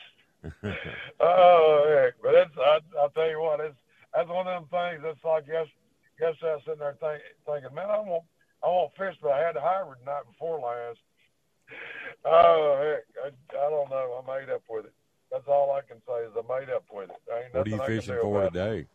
[1.21, 2.15] Oh, heck.
[2.23, 3.77] but it's I, I'll tell you what, it's
[4.15, 5.03] that's one of them things.
[5.05, 5.67] It's like yes,
[6.21, 8.25] yesterday I was sitting there think, thinking, man, I want
[8.65, 10.99] I want fish, but I had hybrid the night before last.
[12.25, 13.29] Oh heck, I,
[13.67, 14.23] I don't know.
[14.27, 14.95] I made up with it.
[15.31, 17.17] That's all I can say is I made up with it.
[17.31, 18.53] Ain't What are you I fishing for it.
[18.53, 18.87] today?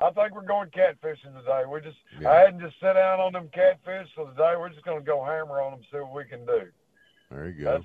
[0.00, 1.62] I think we're going catfishing today.
[1.70, 2.30] We just Yeah.
[2.30, 5.24] I hadn't just sit down on them catfish, so today we're just going to go
[5.24, 6.68] hammer on them, see what we can do.
[7.30, 7.72] There you go.
[7.72, 7.84] That's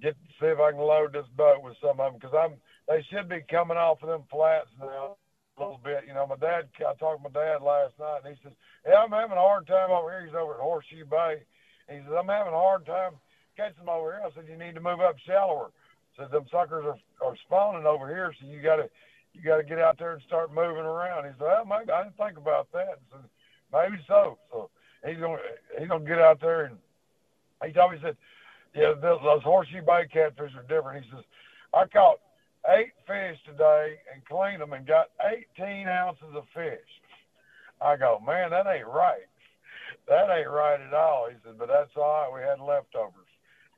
[0.00, 2.56] get see if I can load this boat with some of them because I'm
[2.88, 5.16] they should be coming off of them flats now
[5.56, 6.04] a little bit.
[6.06, 8.52] You know, my dad I talked to my dad last night and he says,
[8.86, 11.44] "Yeah, I'm having a hard time over here." He's over at Horseshoe Bay.
[11.88, 13.12] And he says, "I'm having a hard time
[13.56, 16.48] catching them over here." I said, "You need to move up shallower." I said, "Them
[16.50, 18.88] suckers are are spawning over here, so you got to
[19.32, 22.04] you got to get out there and start moving around." He said, "Well, maybe I
[22.04, 23.28] didn't think about that." I said,
[23.72, 24.70] "Maybe so." So
[25.04, 25.38] he's gonna
[25.78, 26.78] he's gonna get out there and
[27.64, 28.16] he told me he said,
[28.74, 31.24] "Yeah, those, horseshoe bay catfish are different." He says,
[31.74, 32.20] "I caught
[32.68, 36.88] eight fish today and cleaned them and got 18 ounces of fish."
[37.80, 39.26] I go, "Man, that ain't right.
[40.06, 42.32] That ain't right at all." He said, "But that's all right.
[42.32, 43.28] We had leftovers."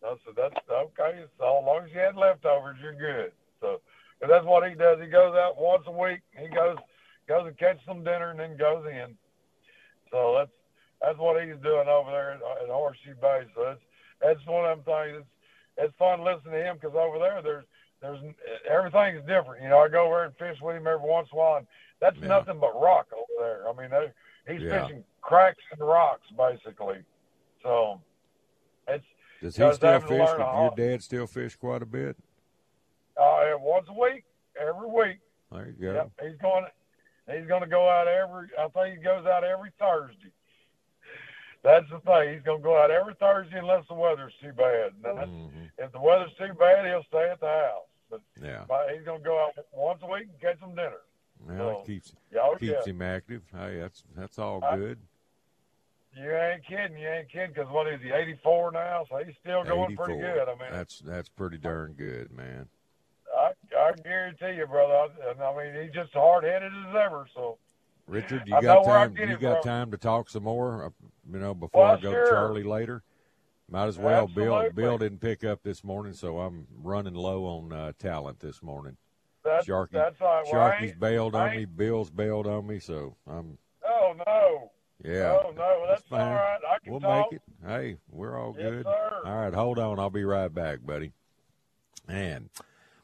[0.05, 1.25] I said, "That's okay.
[1.39, 3.81] So long as you had leftovers, you're good." So,
[4.21, 5.01] but that's what he does.
[5.01, 6.21] He goes out once a week.
[6.37, 6.77] He goes
[7.29, 9.17] goes and catches some dinner and then goes in.
[10.11, 10.51] So that's
[11.01, 13.43] that's what he's doing over there at, at Horseshoe Bay.
[13.55, 13.81] So it's
[14.23, 15.19] that's one of them things.
[15.19, 15.29] It's
[15.89, 17.65] it's fun listening to him because over there there's
[18.01, 18.21] there's
[18.69, 19.63] everything's different.
[19.63, 21.67] You know, I go over and fish with him every once in a while, and
[22.01, 22.29] that's Yeah.
[22.29, 23.69] nothing but rock over there.
[23.69, 24.13] I mean, they,
[24.53, 24.83] he's Yeah.
[24.87, 27.05] fishing cracks and rocks basically.
[27.63, 28.01] So
[28.89, 29.05] it's
[29.41, 30.19] Does he still fish?
[30.19, 32.17] a your dad still fish quite a bit?
[33.17, 34.25] uh, once a week,
[34.59, 35.19] every week.
[35.51, 35.93] There you go.
[35.95, 36.67] Yep, he's going.
[37.31, 38.49] He's going to go out every.
[38.59, 40.33] I think he goes out every Thursday.
[41.63, 42.35] That's the thing.
[42.35, 44.93] He's going to go out every Thursday unless the weather's too bad.
[45.03, 45.71] Mhm.
[45.79, 47.87] If the weather's too bad, he'll stay at the house.
[48.11, 48.65] But Yeah.
[48.93, 51.01] he's going to go out once a week and catch some dinner.
[51.47, 52.93] Well, So, it keeps oh, keeps yeah.
[52.93, 53.43] him active.
[53.53, 54.99] Hey, that's that's all I- good.
[56.15, 56.99] You ain't kidding.
[56.99, 57.53] You ain't kidding.
[57.55, 58.11] Because what is he?
[58.13, 60.05] 84 now, so he's still going 84.
[60.05, 60.43] pretty good.
[60.49, 62.69] I mean, that's that's pretty darn good, man.
[63.35, 64.93] I I guarantee you, brother.
[64.95, 67.27] I, I mean, he's just hard headed as ever.
[67.35, 67.57] So
[68.07, 69.17] Richard, you I got know where I time?
[69.17, 69.71] You got from.
[69.71, 70.87] time to talk some more?
[70.87, 70.91] Uh,
[71.33, 72.25] You know, before Well, I go sure.
[72.25, 73.03] to Charlie later.
[73.71, 74.27] Might as well.
[74.27, 74.83] Bill Absolutely.
[74.83, 78.97] Bill didn't pick up this morning, so I'm running low on uh, talent this morning.
[79.45, 80.79] that's Sharky, that's all right.
[80.81, 81.65] Sharky's bailed on me.
[81.65, 84.73] Bill's bailed on me, so I'm Oh no.
[85.03, 85.39] yeah.
[85.43, 85.79] Oh no.
[85.81, 86.33] Well, that's, all fine.
[86.35, 86.59] right.
[86.69, 87.33] I can We'll talk.
[87.33, 87.43] make it.
[87.67, 88.85] Hey, we're all Yes, good.
[88.85, 89.21] sir.
[89.25, 89.99] All right, hold on.
[89.99, 91.13] I'll be right back, buddy.
[92.09, 92.51] And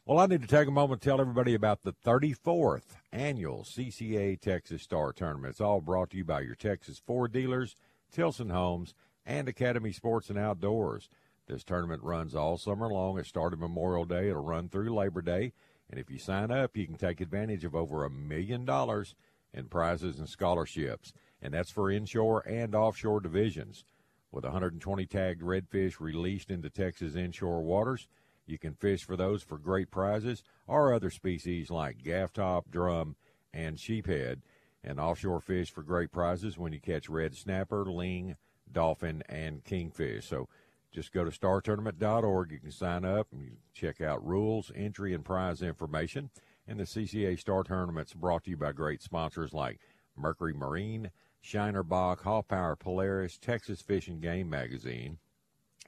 [0.09, 4.41] well, I need to take a moment to tell everybody about the 34th annual CCA
[4.41, 5.51] Texas Star Tournament.
[5.51, 7.77] It's all brought to you by your Texas Ford dealers,
[8.11, 8.95] Tilson Homes,
[9.27, 11.11] and Academy Sports and Outdoors.
[11.47, 13.19] This tournament runs all summer long.
[13.19, 14.31] It started Memorial Day.
[14.31, 15.53] It'll run through Labor Day.
[15.91, 19.15] And if you sign up, you can take advantage of over a million dollars
[19.53, 21.13] in prizes and scholarships.
[21.43, 23.85] and that's for inshore and offshore divisions.
[24.33, 28.09] With 120 tagged redfish released into Texas inshore waters,
[28.49, 33.17] you can fish for those for great prizes or other species like gaff top, drum,
[33.53, 34.41] and sheephead,
[34.85, 38.37] and offshore fish for great prizes when you catch red snapper, ling,
[38.71, 40.27] dolphin, and kingfish.
[40.27, 40.49] So
[40.93, 42.53] just go to startournament.org.
[42.53, 46.31] You can sign up and check out rules, entry, and prize information.
[46.67, 49.81] And the CCA Star Tournament's brought to you by great sponsors like
[50.17, 55.19] Mercury Marine, Shiner Bock, Hall Power Polaris, Texas Fish and Game Magazine,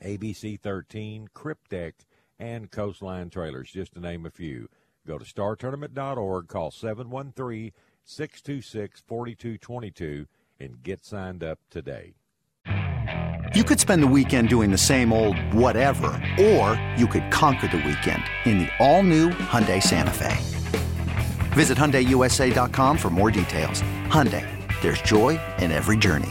[0.02, 1.92] ABC 13, Cryptek,
[2.40, 4.68] and Coastline Trailers, just to name a few.
[5.06, 7.72] Go to startournament.org, call 713
[8.04, 10.26] 626 4222,
[10.58, 12.14] and get signed up today.
[13.54, 16.08] You could spend the weekend doing the same old whatever,
[16.40, 20.36] or you could conquer the weekend in the all-new Hyundai Santa Fe.
[21.52, 23.82] Visit HyundaiUSA.com for more details.
[24.06, 24.46] Hyundai,
[24.82, 26.30] there's joy in every journey.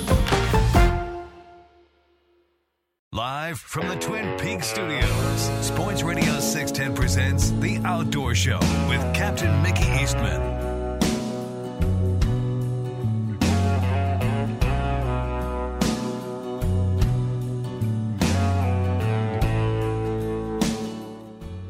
[3.13, 9.61] Live from the Twin Peaks studios, Sports Radio 610 presents The Outdoor Show with Captain
[9.61, 10.39] Mickey Eastman.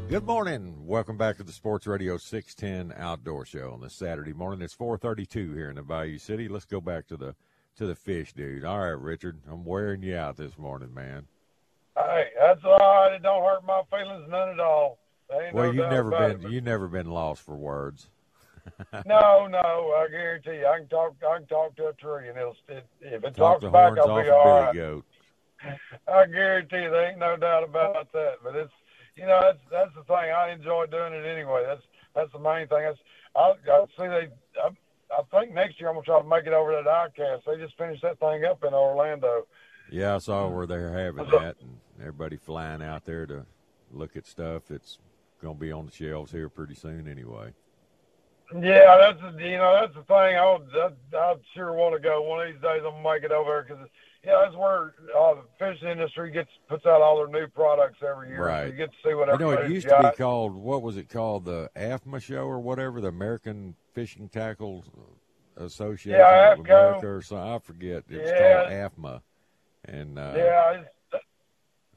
[0.09, 0.85] Good morning.
[0.85, 4.61] Welcome back to the Sports Radio 610 Outdoor Show on this Saturday morning.
[4.61, 6.47] It's 4:32 here in the Bayou City.
[6.47, 7.35] Let's go back to the
[7.81, 8.63] to the fish, dude.
[8.63, 11.25] All right, Richard, I'm wearing you out this morning, man.
[11.97, 13.13] Hey, that's all right.
[13.13, 14.99] It don't hurt my feelings none at all.
[15.29, 16.51] Well, no you've never been it.
[16.51, 18.07] you've never been lost for words.
[19.07, 19.57] No, no,
[19.97, 21.15] I guarantee you, I can talk.
[21.27, 22.55] I can talk to a tree, and it'll.
[22.69, 25.05] It, if it Talk talks back, I'll be a all goat.
[26.07, 28.35] I guarantee you, there ain't no doubt about that.
[28.43, 28.71] But it's,
[29.15, 30.31] you know, that's that's the thing.
[30.31, 31.63] I enjoy doing it anyway.
[31.65, 31.81] That's
[32.15, 32.83] that's the main thing.
[32.83, 32.99] That's
[33.35, 34.27] I, I see they.
[34.63, 34.69] I,
[35.17, 37.43] I think next year I'm gonna try to make it over to the ICAST.
[37.45, 39.45] They just finished that thing up in Orlando.
[39.91, 43.45] Yeah, I saw where they're having that, and everybody flying out there to
[43.91, 44.99] look at stuff that's
[45.41, 47.51] going to be on the shelves here pretty soon, anyway.
[48.53, 50.37] Yeah, that's the- you know that's the thing.
[50.37, 50.69] I would
[51.13, 52.81] I, I sure want to go one of these days.
[52.85, 53.89] I'm gonna make it over there because
[54.25, 58.29] yeah, that's where uh, the fishing industry gets puts out all their new products every
[58.29, 58.37] year.
[58.37, 58.65] So Right.
[58.67, 60.01] you get to see what I know it used got.
[60.01, 64.29] to be called what was it called the AFMA show or whatever the American Fishing
[64.29, 64.83] Tackle
[65.57, 66.61] Association Yeah, of AFCO.
[66.65, 67.51] America or something.
[67.51, 68.03] I forget.
[68.09, 68.63] It was Yeah.
[68.63, 69.21] called AFMA,
[69.85, 70.83] and uh, yeah,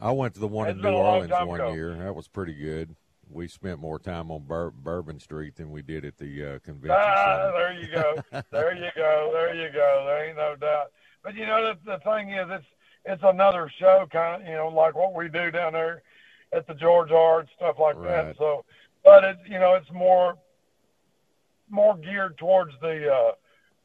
[0.01, 1.73] I went to the one in New Orleans one ago.
[1.73, 1.95] year.
[1.97, 2.97] That was pretty good.
[3.31, 6.97] We spent more time on Bur- Bourbon Street than we did at the uh, convention
[7.01, 7.53] Ah, center.
[7.53, 8.43] there you go.
[8.53, 9.31] there you go.
[9.33, 10.05] There you go.
[10.07, 10.91] There ain't no doubt.
[11.25, 12.67] But you know, the, the thing is, it's
[13.07, 16.03] it's another show, kind of, you know, like what we do down there
[16.53, 17.45] at the George R.
[17.57, 18.27] stuff like Right.
[18.27, 18.37] that.
[18.37, 18.65] So,
[19.03, 20.37] but it's you know, it's more
[21.71, 23.33] more geared towards the uh,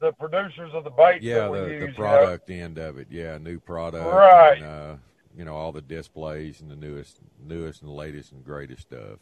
[0.00, 1.80] the producers of the bait yeah, that we the, use.
[1.80, 1.94] the you know.
[1.94, 3.08] product end of it.
[3.10, 4.04] Yeah, new product.
[4.04, 4.58] Right.
[4.58, 4.96] And, uh,
[5.36, 9.18] you know, all the displays and the newest, newest and latest and greatest stuff.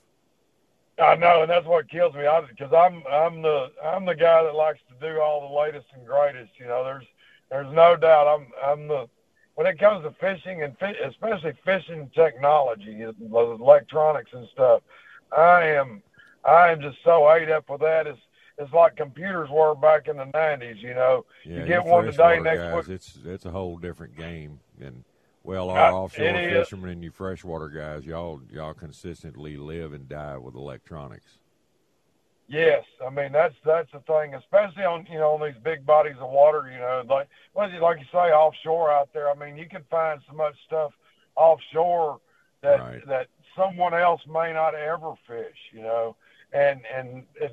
[1.01, 2.27] I know, and that's what kills me.
[2.27, 5.87] I because I'm I'm the I'm the guy that likes to do all the latest
[5.95, 6.51] and greatest.
[6.59, 7.05] You know, there's
[7.51, 8.27] there's no doubt.
[8.29, 9.09] I'm I'm the
[9.55, 14.83] when it comes to fishing and fi- especially fishing technology, the electronics and stuff.
[15.37, 16.03] I am
[16.45, 18.07] I am just so ate up with that.
[18.07, 18.21] It's
[18.59, 20.81] it's like computers were back in the '90s.
[20.81, 22.97] You know, Yeah, you get one today, next guys, week.
[22.97, 24.61] it's it's a whole different game.
[24.81, 25.05] And
[25.45, 30.39] well, our Uh, offshore fishermen and you freshwater guys, y'all y'all consistently live and die
[30.39, 31.39] with electronics.
[32.49, 36.17] Yes, I mean that's that's the thing, especially on you know on these big bodies
[36.19, 36.71] of water.
[36.73, 39.31] You know, like what is it like you say offshore out there?
[39.31, 40.93] I mean, you can find so much stuff
[41.37, 42.21] offshore
[42.63, 43.07] that Right.
[43.07, 45.59] that someone else may not ever fish.
[45.73, 46.17] You know,
[46.55, 47.53] and and if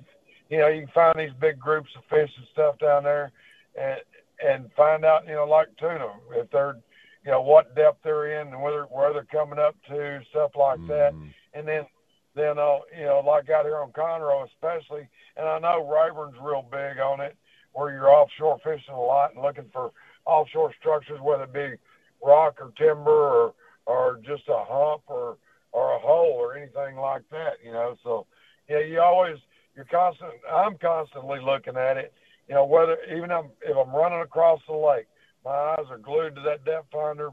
[0.50, 3.34] you know you can find these big groups of fish and stuff down there,
[3.78, 4.00] and
[4.42, 6.78] and find out you know like tuna if they're
[7.26, 10.80] you know what depth they're in and whether where they're coming up to stuff like
[10.88, 11.34] that Mhm.
[11.54, 11.86] and then
[12.36, 15.08] then uh, you know, like out here on Conroe especially,
[15.38, 17.36] and I know Rayburn's real big on it,
[17.74, 19.92] where you're offshore fishing a lot and looking for
[20.26, 21.76] offshore structures, whether it be
[22.26, 23.54] rock or timber or
[23.86, 25.38] or just a hump or
[25.72, 27.96] or a hole or anything like that, you know.
[28.04, 28.28] So
[28.70, 29.38] yeah, you always
[29.76, 30.32] you're constant.
[30.52, 32.14] I'm constantly looking at it,
[32.48, 35.08] you know, whether even if I'm running across the lake,
[35.46, 37.30] My eyes are glued to that depth finder.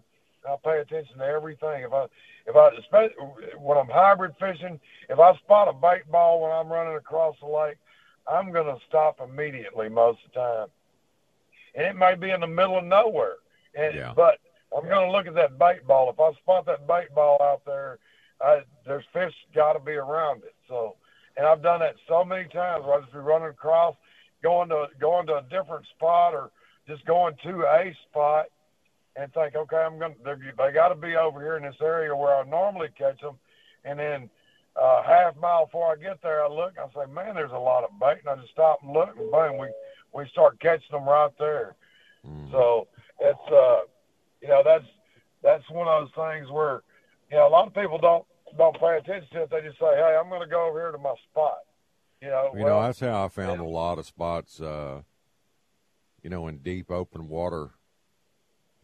[0.49, 1.85] I pay attention to everything.
[1.85, 2.07] If I,
[2.47, 3.15] if I, especially
[3.59, 7.47] when I'm hybrid fishing, if I spot a bait ball when I'm running across the
[7.47, 7.77] lake,
[8.31, 10.69] I'm going to stop immediately most of the time.
[11.75, 13.37] And it may be in the middle of nowhere,
[13.75, 14.13] and Yeah.
[14.15, 14.39] but
[14.77, 16.11] I'm going to look at that bait ball.
[16.11, 17.99] If I spot that bait ball out there,
[18.41, 20.55] I, there's fish got to be around it.
[20.69, 20.97] So,
[21.37, 23.95] and I've done that so many times where I just be running across,
[24.43, 26.51] going to going to a different spot or
[26.89, 28.47] just going to a spot
[29.17, 32.15] and think, okay, I'm gonna they're, they got to be over here in this area
[32.15, 33.37] where I normally catch them,
[33.85, 34.31] and then
[34.81, 37.85] uh, half mile before I get there, I look, I say, man, there's a lot
[37.85, 39.69] of bait, and I just stop and look, and boom, we
[40.15, 41.77] we start catching them right there.
[42.53, 42.87] So
[43.21, 43.81] it's uh,
[44.41, 44.85] you know, that's
[45.43, 46.83] that's one of those things where
[47.31, 48.25] you know a lot of people don't
[48.57, 49.51] don't pay attention to it.
[49.51, 51.59] They just say, hey, I'm going to go over here to my spot.
[52.21, 54.61] You know, You well, know, that's how I found a lot of spots.
[54.61, 55.03] Uh,
[56.23, 57.71] you know, in deep open water.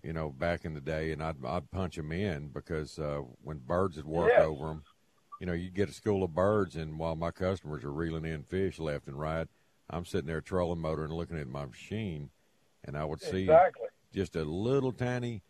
[0.03, 3.59] You know, back in the day, and I'd I'd punch them in because uh, when
[3.59, 4.47] birds would work Yes.
[4.47, 4.85] over them,
[5.41, 8.45] you know, you'd get a school of birds, and while my customers are reeling in
[8.45, 9.49] fish left and right,
[9.91, 12.31] I'm sitting there trolling motor and looking at my machine,
[12.85, 13.89] and I would see exactly.
[14.13, 15.43] just a little tiny,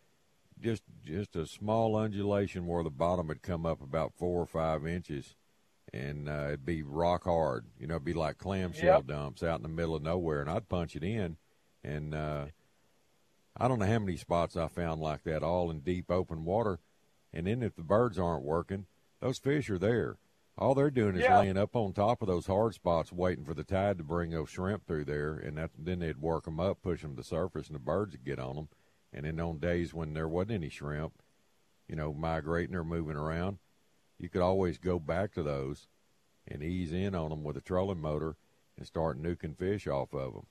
[0.59, 4.85] just just a small undulation where the bottom would come up about four or five
[4.85, 5.35] inches,
[5.93, 7.65] and uh, it'd be rock hard.
[7.79, 9.03] You know, it'd be like clamshell Yep.
[9.03, 11.37] dumps out in the middle of nowhere, and I'd punch it in,
[11.83, 12.45] and uh,
[13.59, 16.79] I don't know how many spots I found like that, all in deep open water.
[17.33, 18.85] And then if the birds aren't working,
[19.19, 20.17] those fish are there.
[20.57, 21.37] All they're doing is Yeah.
[21.39, 24.49] laying up on top of those hard spots, waiting for the tide to bring those
[24.49, 27.67] shrimp through there, and that, then they'd work them up, push them to the surface,
[27.67, 28.69] and the birds would get on them.
[29.13, 31.21] And then on days when there wasn't any shrimp,
[31.87, 33.59] you know, migrating or moving around,
[34.17, 35.87] you could always go back to those
[36.47, 38.35] and ease in on them with a trolling motor
[38.77, 40.45] and start nuking fish off of them.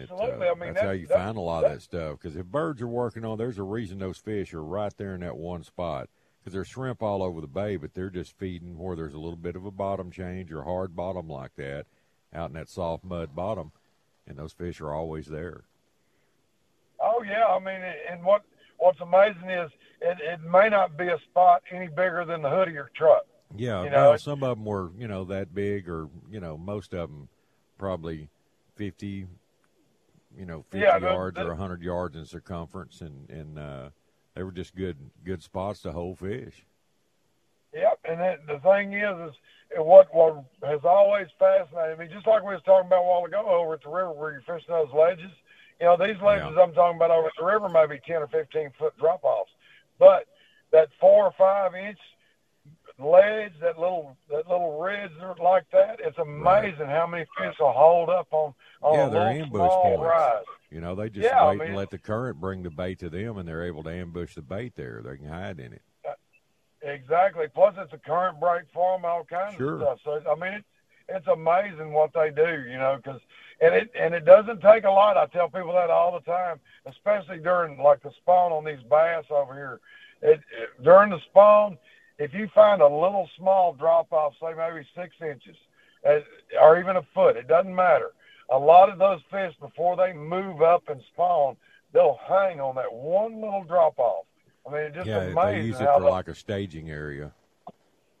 [0.00, 0.48] And it, absolutely.
[0.48, 2.18] uh, I mean, that's how you that- find a lot of that stuff.
[2.20, 5.20] Because if birds are working on, there's a reason those fish are right there in
[5.20, 6.08] that one spot.
[6.40, 9.36] Because there's shrimp all over the bay, but they're just feeding where there's a little
[9.36, 11.86] bit of a bottom change or hard bottom like that,
[12.32, 13.72] out in that soft mud bottom,
[14.28, 15.64] and those fish are always there.
[17.00, 17.80] Oh yeah, I mean,
[18.10, 18.42] and what
[18.78, 22.68] what's amazing is it, it may not be a spot any bigger than the hood
[22.68, 23.24] of your truck.
[23.56, 26.56] Yeah, You know, well, some of them were, you know, that big, or you know,
[26.56, 27.28] most of them
[27.76, 28.28] probably
[28.76, 29.26] fifty,
[30.36, 33.90] you know, fifty Yeah, yards the- or hundred yards in circumference, and and uh,
[34.34, 36.66] they were just good good spots to hold fish.
[37.72, 39.36] Yep, and then the thing is, is
[39.76, 43.44] what what has always fascinated me, just like we was talking about a while ago
[43.48, 45.30] over at the river where you're fishing those ledges.
[45.80, 48.28] You know, these ledges I'm talking about over at the river may be ten or
[48.28, 49.50] fifteen foot drop offs,
[49.98, 50.26] but
[50.72, 51.98] that four or five inch
[52.98, 55.10] ledge, that little that little ridge
[55.42, 59.72] like that, it's amazing how many fish will hold up on on yeah, they're ambush
[59.72, 60.02] points.
[60.02, 60.44] rise.
[60.70, 63.10] You know, they just Yeah, I wait and let the current bring the bait to
[63.10, 65.02] them, and they're able to ambush the bait there.
[65.04, 65.82] They can hide in it.
[66.06, 66.12] Uh,
[66.82, 67.46] exactly.
[67.54, 69.74] Plus, it's a current break for them, all kinds Sure.
[69.74, 70.22] of stuff.
[70.24, 70.66] So, I mean, it's
[71.08, 73.20] it's amazing what they do, you know, because
[73.60, 75.16] and it and it doesn't take a lot.
[75.16, 79.24] I tell people that all the time, especially during like the spawn on these bass
[79.30, 79.80] over here.
[80.22, 81.78] It, it during the spawn,
[82.18, 85.56] if you find a little small drop off, say maybe six inches,
[86.60, 88.12] or even a foot, it doesn't matter.
[88.50, 91.56] A lot of those fish before they move up and spawn,
[91.92, 94.24] they'll hang on that one little drop off.
[94.66, 97.32] I mean, it's just yeah, amazing they use it for they- like a staging area.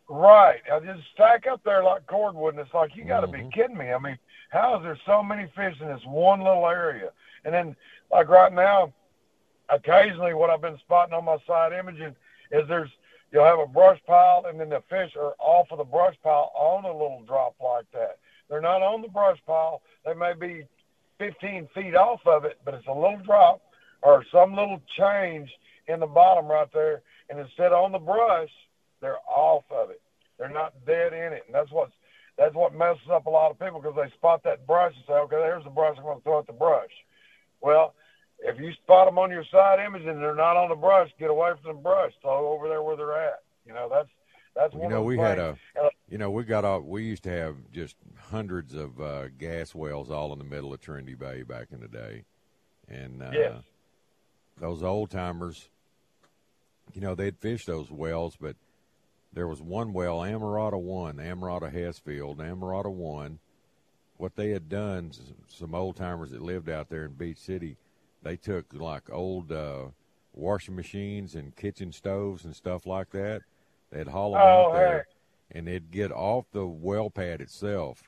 [0.08, 0.60] Right.
[0.72, 3.32] I just stack up there like cordwood, and it's like you got to Mhm.
[3.32, 3.92] be kidding me.
[3.92, 4.18] I mean,
[4.50, 7.10] how is there so many fish in this one little area?
[7.44, 7.76] And then,
[8.12, 8.92] like right now,
[9.68, 12.14] occasionally what I've been spotting on my side imaging
[12.52, 12.90] is there's
[13.32, 16.52] you'll have a brush pile, and then the fish are off of the brush pile
[16.54, 18.18] on a little drop like that.
[18.48, 19.82] They're not on the brush pile.
[20.04, 20.64] They may be
[21.18, 23.62] 15 feet off of it, but it's a little drop
[24.02, 25.50] or some little change
[25.88, 27.02] in the bottom right there.
[27.28, 28.50] And instead of on the brush,
[29.00, 30.00] they're off of it.
[30.38, 31.92] They're not dead in it, and that's what's
[32.36, 35.14] that's what messes up a lot of people because they spot that brush and say,
[35.14, 35.96] "Okay, there's the brush.
[35.96, 36.90] I'm going to throw at the brush."
[37.62, 37.94] Well,
[38.40, 41.30] if you spot them on your side image and they're not on the brush, get
[41.30, 42.12] away from the brush.
[42.22, 43.42] Throw over there where they're at.
[43.66, 44.08] You know, that's
[44.54, 45.56] that's You know, of the we had a,
[46.08, 47.96] you know, we got all, we used to have just
[48.30, 51.88] hundreds of uh, gas wells all in the middle of Trinity Bay back in the
[51.88, 52.24] day,
[52.88, 53.62] and uh, Yes.
[54.58, 55.68] those old timers,
[56.94, 58.56] you know, they'd fish those wells, but
[59.32, 63.38] there was one well, Amerada One, Amerada Hessfield, Amerada One.
[64.16, 65.10] What they had done,
[65.48, 67.76] some old timers that lived out there in Beach City,
[68.26, 69.86] they took like old uh,
[70.32, 73.42] washing machines and kitchen stoves and stuff like that.
[73.90, 75.06] They'd haul them Oh, out there,
[75.52, 78.02] and they'd get off the well pad itself,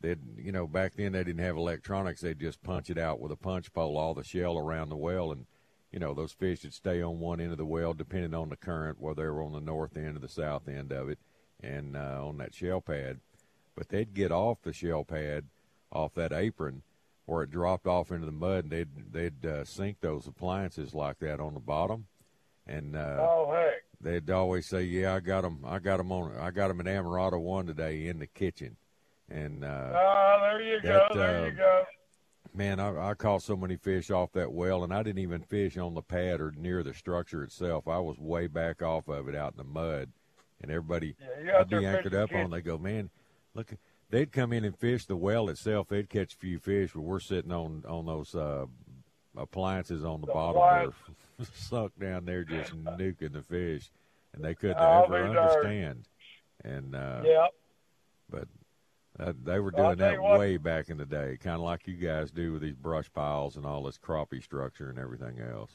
[0.00, 2.20] they'd you know back then they didn't have electronics.
[2.20, 5.32] They'd just punch it out with a punch pole, all the shell around the well,
[5.32, 5.46] and
[5.92, 8.56] you know those fish would stay on one end of the well, depending on the
[8.56, 11.18] current, whether they were on the north end or the south end of it,
[11.62, 13.20] and uh, on that shell pad.
[13.76, 15.44] But they'd get off the shell pad,
[15.92, 16.82] off that apron,
[17.30, 21.20] where it dropped off into the mud, and they'd they'd uh, sink those appliances like
[21.20, 22.06] that on the bottom,
[22.66, 23.84] and uh, Oh heck.
[24.00, 25.60] they'd always say, "Yeah, I got them.
[25.64, 26.36] I got them on.
[26.36, 28.76] I got them at Amerada one today in the kitchen."
[29.30, 31.14] And uh, Ah, there you that, go.
[31.14, 31.84] There uh, you go.
[32.52, 35.78] man, I, I caught so many fish off that well, and I didn't even fish
[35.78, 37.86] on the pad or near the structure itself.
[37.86, 40.10] I was way back off of it, out in the mud,
[40.60, 41.14] and everybody
[41.44, 42.50] Yeah, I'd be anchored up on.
[42.50, 43.08] They go, man,
[43.54, 43.72] look.
[44.10, 45.88] They'd come in and fish the well itself.
[45.88, 48.66] They'd catch a few fish, but we're sitting on on those uh,
[49.36, 50.94] appliances on the, The bottom appliance.
[51.38, 53.90] there, sunk down there, just nuking the fish,
[54.34, 56.08] and they couldn't I'll ever understand.
[56.64, 57.46] And uh, Yeah.
[58.28, 58.48] but
[59.18, 60.38] uh, they were doing that what.
[60.40, 63.56] way back in the day, kind of like you guys do with these brush piles
[63.56, 65.70] and all this crappie structure and everything else.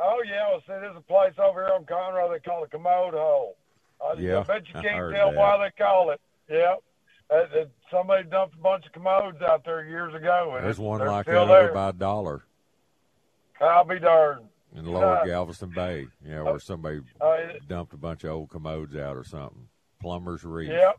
[0.00, 3.14] Oh yeah, well, see, there's a place over here on Conroe they call it Commode
[3.14, 3.56] Hole.
[4.04, 5.36] I, Yeah, I bet you can't tell that.
[5.38, 6.20] why they call it.
[6.50, 6.82] Yep.
[7.30, 10.54] Uh, somebody dumped a bunch of commodes out there years ago.
[10.56, 12.44] And There's one like that over by a dollar
[13.60, 14.46] I'll be darned.
[14.74, 17.36] in Lower Uh, Galveston Bay, you know, where somebody uh,
[17.68, 19.68] dumped a bunch of old commodes out or something.
[20.00, 20.68] Plumber's Reef.
[20.70, 20.98] Yep.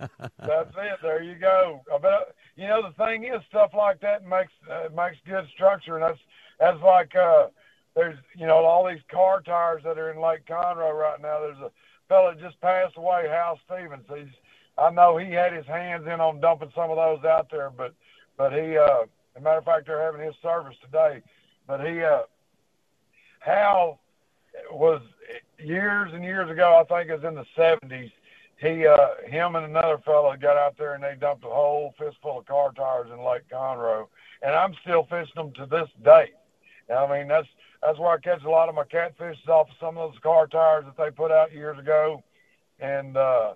[0.38, 0.98] That's it.
[1.02, 1.80] There you go.
[1.92, 5.96] I bet you know the thing is stuff like that makes uh, makes good structure,
[5.96, 6.20] and that's
[6.60, 7.48] that's like uh,
[7.96, 11.40] there's you know all these car tires that are in Lake Conroe right now.
[11.40, 11.70] There's a
[12.08, 14.04] fella that just passed away, Hal Stevens.
[14.14, 14.32] He's
[14.76, 17.94] I know he had his hands in on dumping some of those out there, but
[18.36, 21.22] but he uh, as a matter of fact they're having his service today.
[21.66, 22.22] But he uh,
[23.40, 24.00] Hal
[24.70, 25.00] was
[25.58, 26.80] years and years ago.
[26.80, 28.10] I think it was in the seventies
[28.64, 32.38] he uh him and another fellow got out there and they dumped a whole fistful
[32.38, 34.06] of car tires in Lake Conroe
[34.42, 36.32] and I'm still fishing them to this day.
[36.94, 37.48] I mean that's
[37.82, 40.20] that's where I catch a lot of my catfish is off of some of those
[40.20, 42.22] car tires that they put out years ago.
[42.80, 43.54] And uh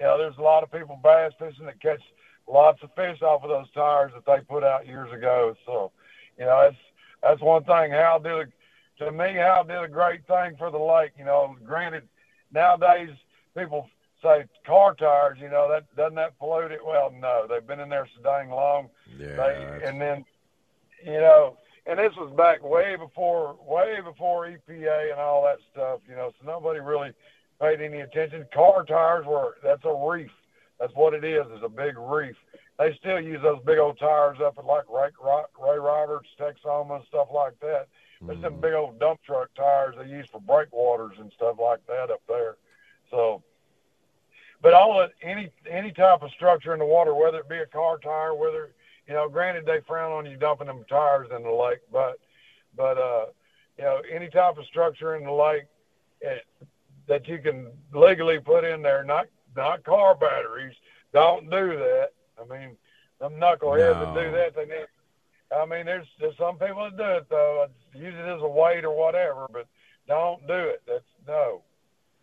[0.00, 2.02] you know, there's a lot of people bass fishing that catch
[2.46, 5.54] lots of fish off of those tires that they put out years ago.
[5.66, 5.92] So,
[6.38, 6.82] you know, that's
[7.22, 7.92] that's one thing.
[7.92, 11.12] Hal did a, to me Hal did a great thing for the lake.
[11.18, 12.08] You know, granted
[12.52, 13.10] nowadays
[13.56, 13.88] people
[14.22, 16.80] say car tires, you know, that doesn't that pollute it?
[16.84, 18.88] Well, no, they've been in there so dang long.
[19.18, 20.24] Yeah, They, and then,
[21.04, 26.00] you know, and this was back way before, way before EPA and all that stuff,
[26.08, 27.12] you know, so nobody really
[27.64, 28.44] paid any attention.
[28.52, 30.30] Car tires were, that's a reef.
[30.78, 32.36] That's what it is, is a big reef.
[32.78, 35.10] They still use those big old tires up at like Ray,
[35.62, 37.86] Ray Roberts, Texoma, and stuff like that.
[38.26, 42.10] There's them big old dump truck tires they use for breakwaters and stuff like that
[42.10, 42.56] up there.
[43.10, 43.42] So,
[44.62, 47.66] but all it, any any type of structure in the water, whether it be a
[47.66, 48.70] car tire, whether
[49.06, 52.18] you know, granted they frown on you dumping them tires in the lake, but
[52.74, 53.26] but uh,
[53.76, 55.64] you know, any type of structure in the lake
[56.24, 56.38] eh,
[57.08, 59.26] that you can legally put in there, not
[59.56, 60.74] not car batteries,
[61.12, 62.08] don't do that.
[62.40, 62.76] I mean,
[63.20, 64.86] them knuckleheads that do that, they need.
[65.54, 67.66] I mean, there's there's some people that do it though.
[67.94, 69.66] Use it as a weight or whatever, but
[70.08, 70.82] don't do it.
[70.86, 71.62] That's no.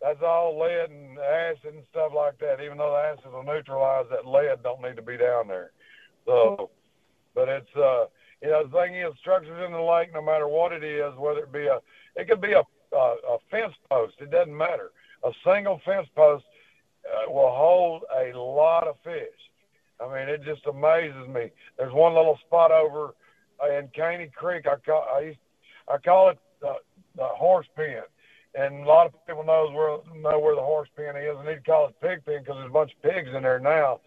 [0.02, 2.60] That's all lead and acid and stuff like that.
[2.62, 5.70] Even though the acid will neutralize that lead, don't need to be down there.
[6.26, 6.70] So,
[7.34, 8.06] but it's uh,
[8.42, 11.40] you know, the thing is, structures in the lake, no matter what it is, whether
[11.40, 11.78] it be a,
[12.16, 12.62] it could be a
[12.96, 14.14] a, fence post.
[14.20, 14.90] It doesn't matter.
[15.24, 16.44] A single fence post
[17.06, 19.28] uh, will hold a lot of fish.
[20.00, 21.50] I mean, it just amazes me.
[21.78, 23.14] There's one little spot over
[23.78, 24.66] in Caney Creek.
[24.66, 25.38] I call I used,
[25.88, 26.74] I call it the,
[27.16, 28.02] the horse pen,
[28.54, 31.36] and a lot of people knows where know where the horse pen is.
[31.38, 34.00] and they call it pig pen because there's a bunch of pigs in there now.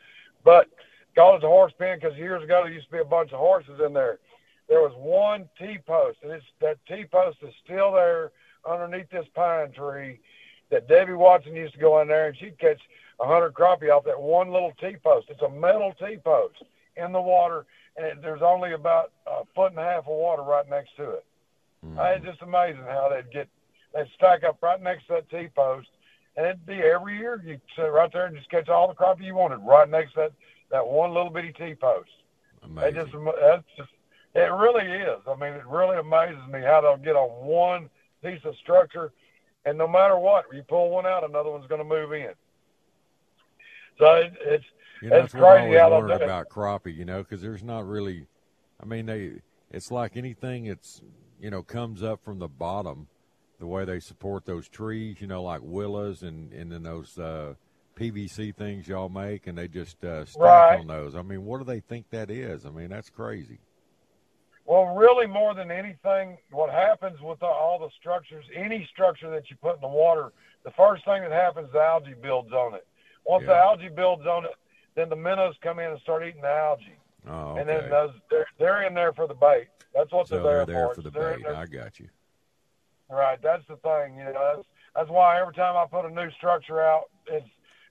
[0.43, 0.67] But
[1.15, 3.39] call it the horse pen because years ago there used to be a bunch of
[3.39, 4.19] horses in there.
[4.67, 8.31] There was one T post, and it's that T post is still there
[8.69, 10.19] underneath this pine tree.
[10.71, 12.81] That Debbie Watson used to go in there and she'd catch
[13.19, 15.27] a hundred crappie off that one little T post.
[15.29, 16.63] It's a metal T post
[16.97, 20.41] in the water, and it, there's only about a foot and a half of water
[20.41, 21.25] right next to it.
[21.85, 21.99] Mm-hmm.
[21.99, 23.47] Uh, It's just amazing how they'd get
[23.93, 25.87] they'd stack up right next to that T post,
[26.35, 29.25] and it'd be every year you sit right there and just catch all the crappie
[29.25, 30.31] you wanted right next to that
[30.71, 32.09] that one little bitty T post.
[32.87, 33.89] It just that's just
[34.33, 35.19] it really is.
[35.27, 37.89] I mean, it really amazes me how they'll get on one
[38.25, 39.11] piece of structure,
[39.65, 42.31] and no matter what, you pull one out, another one's going to move in.
[43.99, 44.65] So it, it's
[45.01, 46.23] You know, it's that's what I crazy always how they'll do it.
[46.23, 48.27] about crappie, you know, because there's not really,
[48.81, 49.31] I mean, they,
[49.71, 51.01] it's like anything that's,
[51.39, 53.07] you know, comes up from the bottom,
[53.59, 57.53] the way they support those trees, you know, like willows and, and then those, uh,
[57.95, 60.79] PVC things y'all make, and they just uh, stack Right.
[60.79, 61.15] on those.
[61.15, 62.65] I mean, what do they think that is?
[62.65, 63.59] I mean, that's crazy.
[64.65, 69.49] Well, really, more than anything, what happens with the, all the structures, any structure that
[69.49, 70.31] you put in the water,
[70.63, 72.87] the first thing that happens, the algae builds on it.
[73.25, 74.55] Once the algae builds on it,
[74.95, 76.97] then the minnows come in and start eating the algae,
[77.27, 77.61] Oh, okay.
[77.61, 79.67] and then those they're, they're in there for the bait.
[79.93, 80.95] That's what so they're there, they're there there for.
[80.95, 81.45] for the They're bait.
[81.47, 82.07] I got you.
[83.09, 84.17] Right, that's the thing.
[84.17, 87.47] You know, that's that's why every time I put a new structure out, it's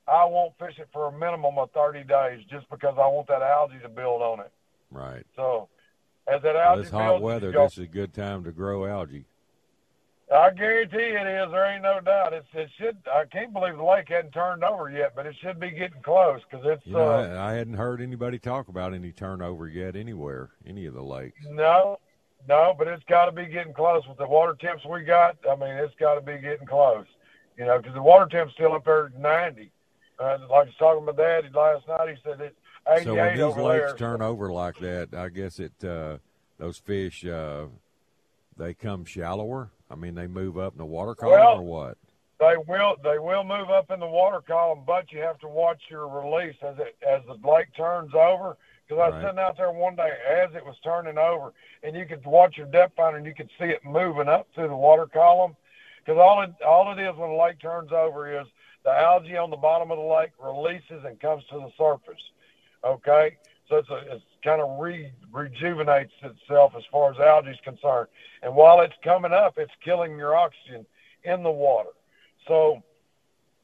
[0.06, 3.42] I won't fish it for a minimum of thirty days, just because I want that
[3.42, 4.52] algae to build on it.
[4.90, 5.24] Right.
[5.34, 5.68] So,
[6.26, 9.26] as that Well, this hot weather, go- this is a good time to grow algae.
[10.34, 11.50] I guarantee it is.
[11.52, 12.32] There ain't no doubt.
[12.32, 12.96] It's it should.
[13.12, 16.40] I can't believe the lake hadn't turned over yet, but it should be getting close
[16.50, 19.96] because it's You know, uh, I, I hadn't heard anybody talk about any turnover yet
[19.96, 21.38] anywhere, any of the lakes.
[21.50, 21.98] no,
[22.48, 25.36] no, but it's got to be getting close with the water temps we got.
[25.48, 27.06] I mean, it's got to be getting close.
[27.58, 29.70] You know, because the water temp's still up there at ninety.
[30.18, 32.54] Uh, like I was talking to my daddy last night, he said eighty-eight
[33.02, 33.96] So when these lakes there.
[33.96, 36.18] turn over like that, I guess it uh,
[36.58, 37.66] those fish uh,
[38.56, 39.70] they come shallower.
[39.90, 41.98] I mean, they move up in the water column Well, or what?
[42.40, 45.82] They will they will move up in the water column, but you have to watch
[45.88, 48.56] your release as it as the lake turns over.
[48.86, 49.22] Because I was Right.
[49.28, 52.66] sitting out there one day as it was turning over, and you could watch your
[52.66, 55.56] depth finder and you could see it moving up through the water column.
[56.04, 58.46] Because all it all it is when the lake turns over is
[58.84, 62.20] the algae on the bottom of the lake releases and comes to the surface.
[62.84, 63.36] Okay,
[63.68, 68.08] so it's a, it's kind of re, rejuvenates itself as far as algae is concerned.
[68.42, 70.84] And while it's coming up, it's killing your oxygen
[71.24, 71.90] in the water.
[72.46, 72.82] So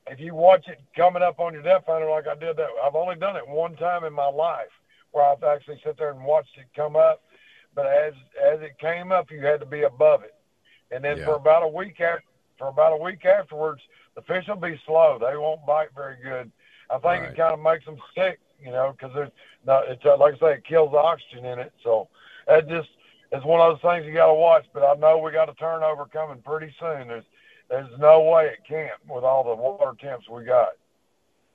[0.06, 2.94] if you watch it coming up on your depth finder like I did that, I've
[2.94, 4.70] only done it one time in my life
[5.12, 7.22] where I've actually sat there and watched it come up.
[7.74, 10.34] But as as it came up, you had to be above it.
[10.90, 11.24] And then Yeah.
[11.26, 12.24] for about a week after,
[12.58, 13.82] for about a week afterwards,
[14.14, 15.18] the fish will be slow.
[15.18, 16.50] They won't bite very good.
[16.88, 17.30] I think Right.
[17.30, 19.32] it kind of makes them sick, you know, because it's
[19.66, 19.88] not.
[19.88, 21.72] It's uh, like I say, it kills oxygen in it.
[21.82, 22.08] So
[22.46, 22.88] that just
[23.32, 24.66] is one of those things you got to watch.
[24.72, 27.08] But I know we got a turnover coming pretty soon.
[27.08, 27.24] There's
[27.68, 30.70] there's no way it can't with all the water temps we got.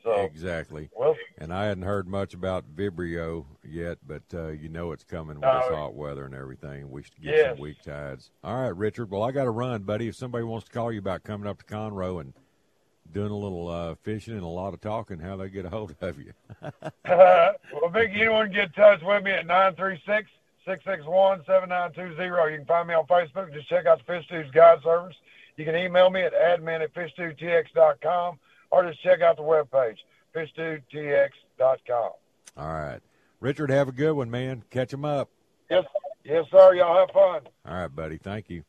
[0.03, 0.89] So Exactly.
[0.95, 5.39] well, And I hadn't heard much about Vibrio yet, but uh, you know it's coming
[5.41, 6.91] with this hot weather and everything.
[6.91, 7.49] We should get Yes.
[7.53, 8.29] some weak tides.
[8.43, 9.09] All right, Richard.
[9.09, 10.07] Well, I got to run, buddy.
[10.07, 12.33] If somebody wants to call you about coming up to Conroe and
[13.15, 15.95] doing a little uh, fishing and a lot of talking, how they get a hold
[16.01, 16.33] of you?
[17.07, 20.29] well, Vic, anyone get in touch with me at 936
[20.65, 22.51] 661 7920.
[22.51, 23.53] You can find me on Facebook.
[23.53, 25.15] Just check out the Fish Dudes Guide Service.
[25.55, 28.37] You can email me at admin at fishdudetx.com
[28.71, 29.99] or just check out the webpage,
[30.35, 32.11] fishdudetx.com.
[32.57, 32.99] All right,
[33.39, 33.69] Richard.
[33.69, 34.63] Have a good one, man.
[34.69, 35.29] Catch 'em up.
[35.69, 35.85] Yes,
[36.25, 36.73] yes, sir.
[36.75, 37.41] Y'all have fun.
[37.65, 38.17] All right, buddy.
[38.17, 38.65] Thank you.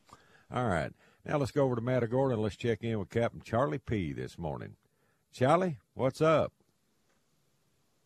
[0.53, 0.93] All right.
[1.27, 4.13] Now let's go over to Matagorda and let's check in with Captain Charlie P.
[4.13, 4.75] this morning.
[5.33, 6.53] Charlie, what's up?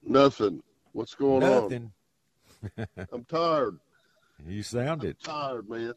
[0.04, 0.64] Nothing.
[0.94, 1.62] What's going on?
[1.62, 1.92] Nothing.
[2.78, 2.88] on?
[3.14, 3.80] I'm tired.
[4.48, 5.20] You sound it.
[5.22, 5.94] Tired, man.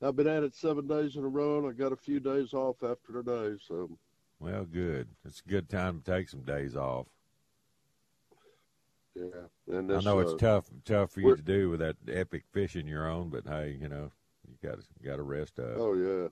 [0.00, 2.54] I've been at it seven days in a row, and I got a few days
[2.54, 3.60] off after today.
[3.66, 3.90] So
[4.38, 5.08] Well, good.
[5.24, 7.06] It's a good time to take some days off.
[9.16, 9.24] yeah,
[9.66, 12.86] and I know it's uh, tough, tough for you to do with that epic fishing
[12.86, 14.12] you're on, but hey, you know,
[14.62, 15.76] got to got to rest up.
[15.76, 16.28] Oh yeah,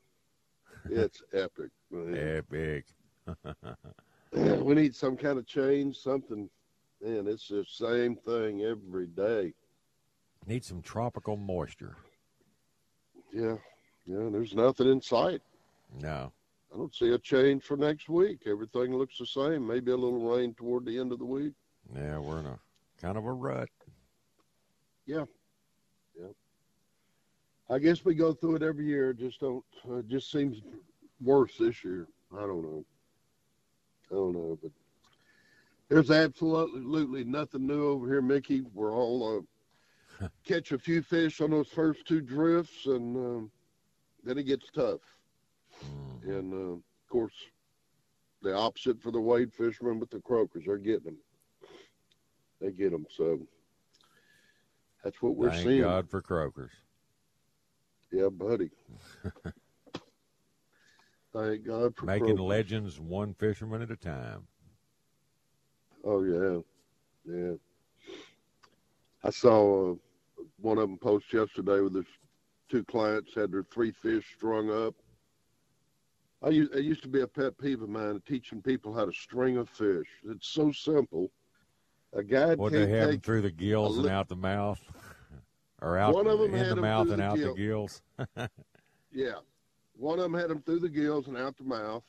[0.90, 1.70] it's epic.
[1.90, 2.38] Man.
[2.38, 2.84] Epic.
[4.62, 6.48] we need some kind of change, something.
[7.02, 9.52] Man, it's the same thing every day.
[10.46, 11.96] Need some tropical moisture.
[13.32, 13.56] Yeah,
[14.06, 14.28] yeah.
[14.30, 15.42] There's nothing in sight.
[16.00, 16.32] No.
[16.72, 18.40] I don't see a change for next week.
[18.46, 19.66] Everything looks the same.
[19.66, 21.54] Maybe a little rain toward the end of the week.
[21.94, 22.58] Yeah, we're in a
[23.00, 23.70] kind of a rut.
[25.06, 25.24] Yeah.
[27.70, 29.12] I guess we go through it every year.
[29.12, 29.64] Just don't.
[29.88, 30.62] Uh, it just seems
[31.22, 32.06] worse this year.
[32.34, 32.84] I don't know.
[34.10, 34.70] I don't know, but
[35.88, 38.62] there's absolutely nothing new over here, Mickey.
[38.72, 39.44] We're all
[40.22, 43.50] uh, catch a few fish on those first two drifts, and um,
[44.24, 45.00] then it gets tough.
[46.22, 47.34] And uh, of course,
[48.42, 50.64] the opposite for the wade fishermen with the croakers.
[50.66, 51.18] They're getting them.
[52.60, 53.06] They get them.
[53.14, 53.40] So
[55.04, 55.82] that's what we're Thank seeing.
[55.82, 56.72] God for croakers.
[58.12, 58.70] Yeah, buddy.
[61.32, 62.40] Thank God for Making croakers.
[62.40, 64.46] legends one fisherman at a time.
[66.04, 66.60] Oh yeah,
[67.30, 67.54] yeah.
[69.22, 69.94] I saw uh,
[70.60, 72.06] one of them post yesterday with his
[72.70, 74.94] two clients had their three fish strung up.
[76.42, 79.12] I used, it used to be a pet peeve of mine teaching people how to
[79.12, 80.06] string a fish.
[80.28, 81.30] It's so simple.
[82.14, 84.36] A guy What can't they have them take through the gills a and out the
[84.36, 84.80] mouth,
[85.80, 87.54] or out One of 'em in had the mouth and the out gill.
[87.54, 88.02] the gills.
[89.12, 89.36] Yeah.
[89.96, 92.04] One of them had them through the gills and out the mouth.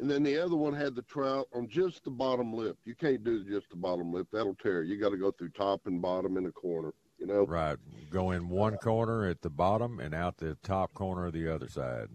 [0.00, 2.76] And then the other one had the trout on just the bottom lip.
[2.84, 4.82] You can't do just the bottom lip; that'll tear.
[4.82, 6.92] You got to go through top and bottom in the corner.
[7.18, 7.78] You know, Right.
[8.10, 11.68] Go in one corner at the bottom and out the top corner of the other
[11.68, 12.08] side.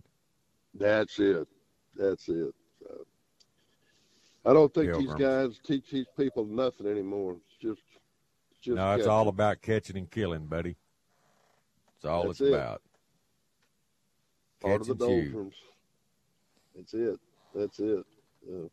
[0.74, 1.48] that's it.
[1.96, 2.54] That's it.
[2.84, 3.06] So,
[4.46, 7.38] I don't think these guys teach these people nothing anymore.
[8.62, 9.12] Just, no, it's catching.
[9.12, 10.76] all about catching and killing, buddy.
[11.96, 12.54] It's all That's it's it.
[12.54, 12.82] about.
[14.62, 15.56] part Catch of the doldrums.
[16.76, 17.20] That's it.
[17.56, 18.06] That's it.
[18.50, 18.68] Yeah.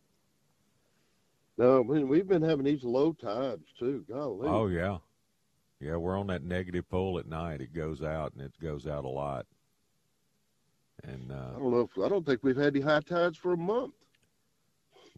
[1.58, 4.04] No, I mean, we've been having these low tides too.
[4.08, 4.48] Golly.
[4.48, 4.98] Oh yeah,
[5.80, 5.96] yeah.
[5.96, 7.60] We're on that negative pull at night.
[7.60, 9.46] It goes out and it goes out a lot.
[11.04, 11.80] And I uh, don't know.
[11.80, 13.94] If, I don't think we've had any high tides for a month.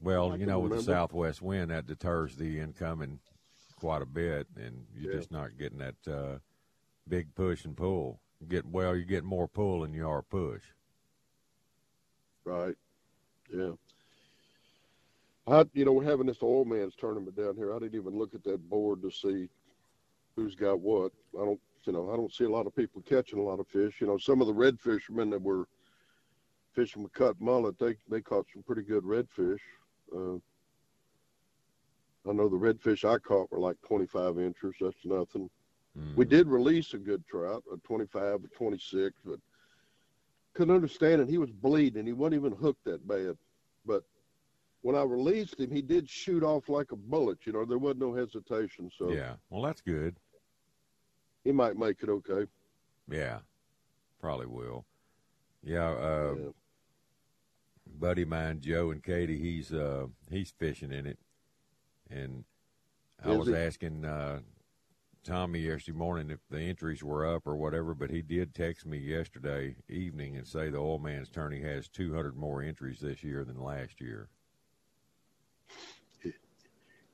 [0.00, 3.18] well, I you know, with the southwest wind, that deters the incoming
[3.78, 5.18] quite a bit, and you're Yeah.
[5.18, 6.38] just not getting that uh,
[7.08, 8.20] big push and pull.
[8.40, 10.62] You get well, you get more pull than you are push.
[12.44, 12.76] Right.
[13.52, 13.72] Yeah.
[15.46, 17.74] I, you know, we're having this oil man's tournament down here.
[17.74, 19.48] I didn't even look at that board to see
[20.36, 21.12] who's got what.
[21.40, 23.66] I don't, you know, I don't see a lot of people catching a lot of
[23.68, 24.00] fish.
[24.00, 25.66] You know, some of the red fishermen that were
[26.74, 29.60] fishing with cut mullet, they they caught some pretty good redfish.
[30.14, 30.38] Uh,
[32.26, 34.74] I know the redfish I caught were like 25 inches.
[34.80, 35.50] That's nothing.
[36.16, 36.28] We Mhm.
[36.28, 39.40] did release a good trout, a 25 or 26, but
[40.54, 41.28] couldn't understand it.
[41.28, 42.06] He was bleeding.
[42.06, 43.38] He wasn't even hooked that bad.
[43.84, 44.04] But
[44.82, 47.46] when I released him, he did shoot off like a bullet.
[47.46, 48.90] You know, there wasn't no hesitation.
[48.96, 49.36] So Yeah.
[49.50, 50.18] Well, that's good.
[51.44, 52.46] he might make it okay.
[53.08, 53.40] Yeah,
[54.20, 54.84] probably will.
[55.62, 56.52] Yeah, uh, Yeah.
[57.86, 61.18] buddy of mine, Joe and Katie, he's uh, he's fishing in it,
[62.10, 62.44] and
[63.24, 64.40] I Is was asking uh,
[65.24, 68.98] Tommy yesterday morning if the entries were up or whatever, but he did text me
[68.98, 73.60] yesterday evening and say the oil man's tourney has 200 more entries this year than
[73.60, 74.28] last year.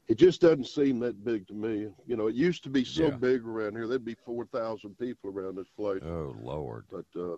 [0.07, 1.89] It just doesn't seem that big to me.
[2.07, 3.17] You know, it used to be so Yeah.
[3.17, 3.89] big around here.
[3.89, 6.03] There'd be 4,000 people around this place.
[6.03, 7.37] Oh Lord, But, uh,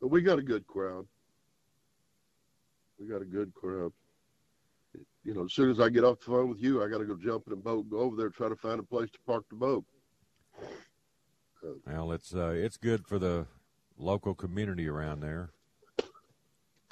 [0.00, 1.06] but we got a good crowd.
[2.98, 3.92] We got a good crowd.
[5.24, 7.04] You know, as soon as I get off the phone with you, I got to
[7.04, 9.44] go jump in a boat, go over there, try to find a place to park
[9.50, 9.84] the boat.
[11.86, 13.46] well it's uh, it's good for the
[13.98, 15.50] local community around there.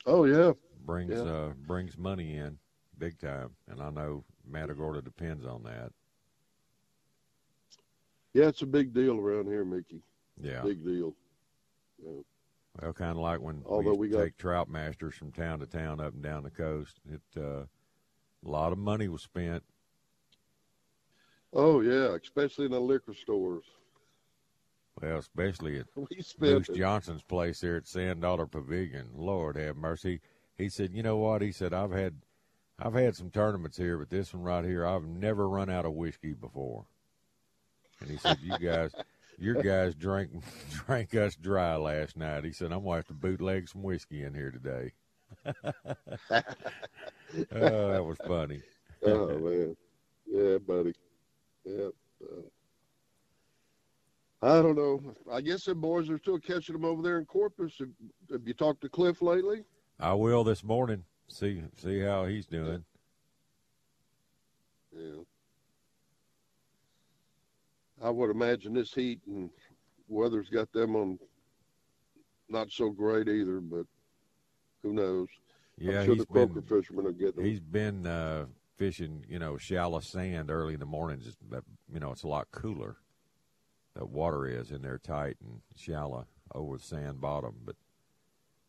[0.05, 0.53] Oh yeah,
[0.85, 1.23] brings Yeah.
[1.23, 2.59] uh brings money in
[2.99, 5.93] big time and i know matagorda depends on that
[8.35, 10.03] yeah, it's a big deal around here, Mickey.
[10.41, 11.15] yeah Big deal.
[12.03, 16.01] well kind of like when Although we, we got- take Troutmasters from town to town
[16.01, 17.65] up and down the coast it uh
[18.45, 19.63] a lot of money was spent
[21.53, 23.65] Oh yeah, especially in the liquor stores.
[25.01, 26.07] well especially at We
[26.39, 29.11] Bruce Johnson's place there at Sand Dollar Pavilion.
[29.15, 30.21] Lord have mercy.
[30.57, 32.17] He said, "You know what?" He said, "I've had,
[32.79, 35.93] I've had some tournaments here, but this one right here, I've never run out of
[35.95, 36.87] whiskey before."
[38.01, 38.93] And he said, "You guys,
[39.39, 40.31] your guys drank
[40.87, 44.35] drank us dry last night." He said, "I'm gonna have to bootleg some whiskey in
[44.35, 44.93] here today."
[46.33, 46.43] Oh,
[47.93, 48.63] that was funny.
[49.07, 49.77] oh man,
[50.27, 50.95] yeah, buddy.
[51.65, 51.89] Yeah.
[52.23, 52.43] Uh,
[54.41, 55.03] I don't know.
[55.33, 57.75] I guess the boys are still catching them over there in Corpus.
[57.81, 57.89] Have,
[58.31, 59.65] have you talked to Cliff lately?
[59.99, 61.05] I will this morning.
[61.29, 62.85] See see how he's doing.
[64.97, 65.23] Yeah.
[68.03, 69.51] I would imagine this heat and
[70.09, 71.19] weather's got them on
[72.49, 73.87] not so great either, but
[74.83, 75.29] who knows?
[75.79, 77.45] Yeah, I'm sure he's the croaker been fishermen are getting them.
[77.45, 81.27] He's been uh, fishing, you know, shallow sand early in the mornings.
[81.27, 81.37] It's,
[81.93, 82.97] you know, it's a lot cooler.
[83.95, 87.77] The water is in there tight and shallow over the sand bottom, but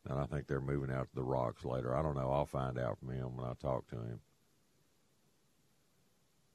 [0.09, 1.95] and I think they're moving out to the rocks later.
[1.95, 2.31] I don't know.
[2.31, 4.19] I'll find out from him when I talk to him.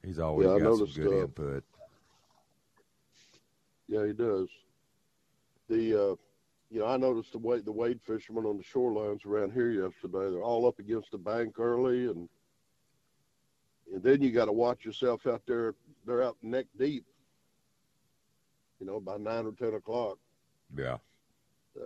[0.03, 1.65] He's always Yeah, got some good uh, input.
[3.87, 4.49] Yeah, he does.
[5.69, 6.15] The uh,
[6.75, 10.29] you know, I noticed the wade the wade fishermen on the shorelines around here yesterday.
[10.29, 12.29] They're all up against the bank early, and
[13.93, 15.77] and then you got to watch yourself out there.
[16.05, 17.05] They're out neck deep.
[18.81, 20.19] You know, by nine or ten o'clock.
[20.77, 20.97] Yeah.
[21.75, 21.81] So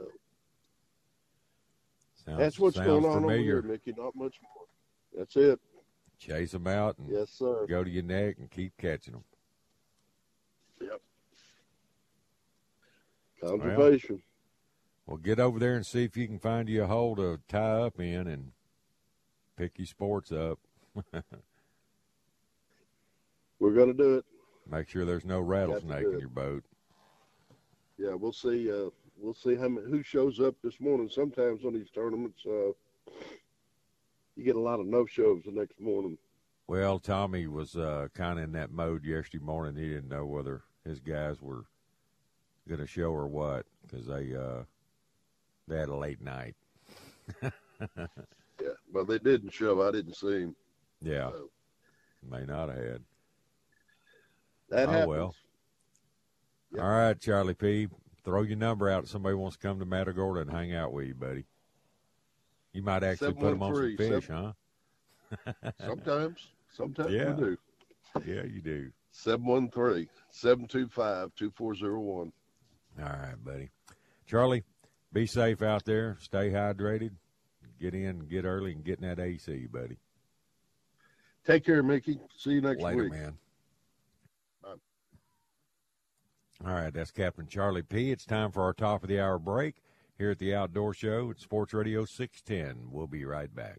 [2.25, 3.59] Sounds, that's what's going on familiar.
[3.59, 3.93] over here, Mickey.
[3.95, 4.65] Not much more.
[5.19, 5.61] That's it.
[6.19, 7.67] Chase them out and Yes, sir.
[7.69, 9.25] go to your neck and keep catching them.
[10.81, 11.01] Yep.
[13.43, 14.17] Conservation.
[14.17, 14.23] Well,
[15.17, 17.99] get over there and see if you can find you a hole to tie up
[17.99, 18.53] in and
[19.57, 20.59] pick your sports up.
[23.59, 24.25] We're gonna do it.
[24.71, 26.63] Make sure there's no rattlesnake in your boat.
[27.97, 28.71] Yeah, we'll see.
[28.71, 31.09] Uh, we'll see how many, who shows up this morning.
[31.09, 32.73] Sometimes on these tournaments, uh,
[34.37, 36.19] you get a lot of no shows the next morning.
[36.67, 39.75] Well, Tommy was uh, kind of in that mode yesterday morning.
[39.75, 41.65] He didn't know whether his guys were
[42.69, 44.65] going to show or what because they uh,
[45.69, 46.55] they had a late night.
[47.43, 47.51] Yeah,
[48.93, 49.87] well, they didn't show.
[49.87, 50.57] I didn't see him.
[51.01, 51.49] Yeah, So,
[52.29, 53.03] may not have had.
[54.71, 55.09] that oh happens.
[55.09, 55.35] well.
[56.73, 56.83] Yep.
[56.83, 57.87] All right, Charlie P.
[58.25, 59.05] Throw your number out.
[59.05, 61.45] If somebody wants to come to Matagorda and hang out with you, buddy.
[62.73, 64.53] You might actually put them on some 713, fish, huh?
[65.87, 67.33] Sometimes, sometimes Yeah.
[67.35, 67.57] we do.
[68.27, 68.91] Yeah, you do.
[69.15, 72.11] 713-725-2401.
[72.11, 72.33] All
[72.99, 73.71] right, buddy.
[74.27, 74.65] Charlie,
[75.13, 76.17] be safe out there.
[76.21, 77.13] Stay hydrated.
[77.81, 79.99] Get in, get early, and get in that AC, buddy.
[81.47, 82.19] Take care, Mickey.
[82.37, 83.13] See you next Later, week.
[83.13, 83.39] man.
[84.63, 84.75] Bye.
[86.67, 88.11] All right, that's Captain Charlie P.
[88.11, 89.77] It's time for our top of the hour break
[90.19, 92.91] here at the Outdoor Show at Sports Radio 610.
[92.91, 93.79] We'll be right back.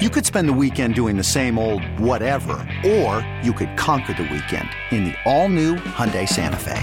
[0.00, 4.24] You could spend the weekend doing the same old whatever, or you could conquer the
[4.24, 6.82] weekend in the all-new Hyundai Santa Fe.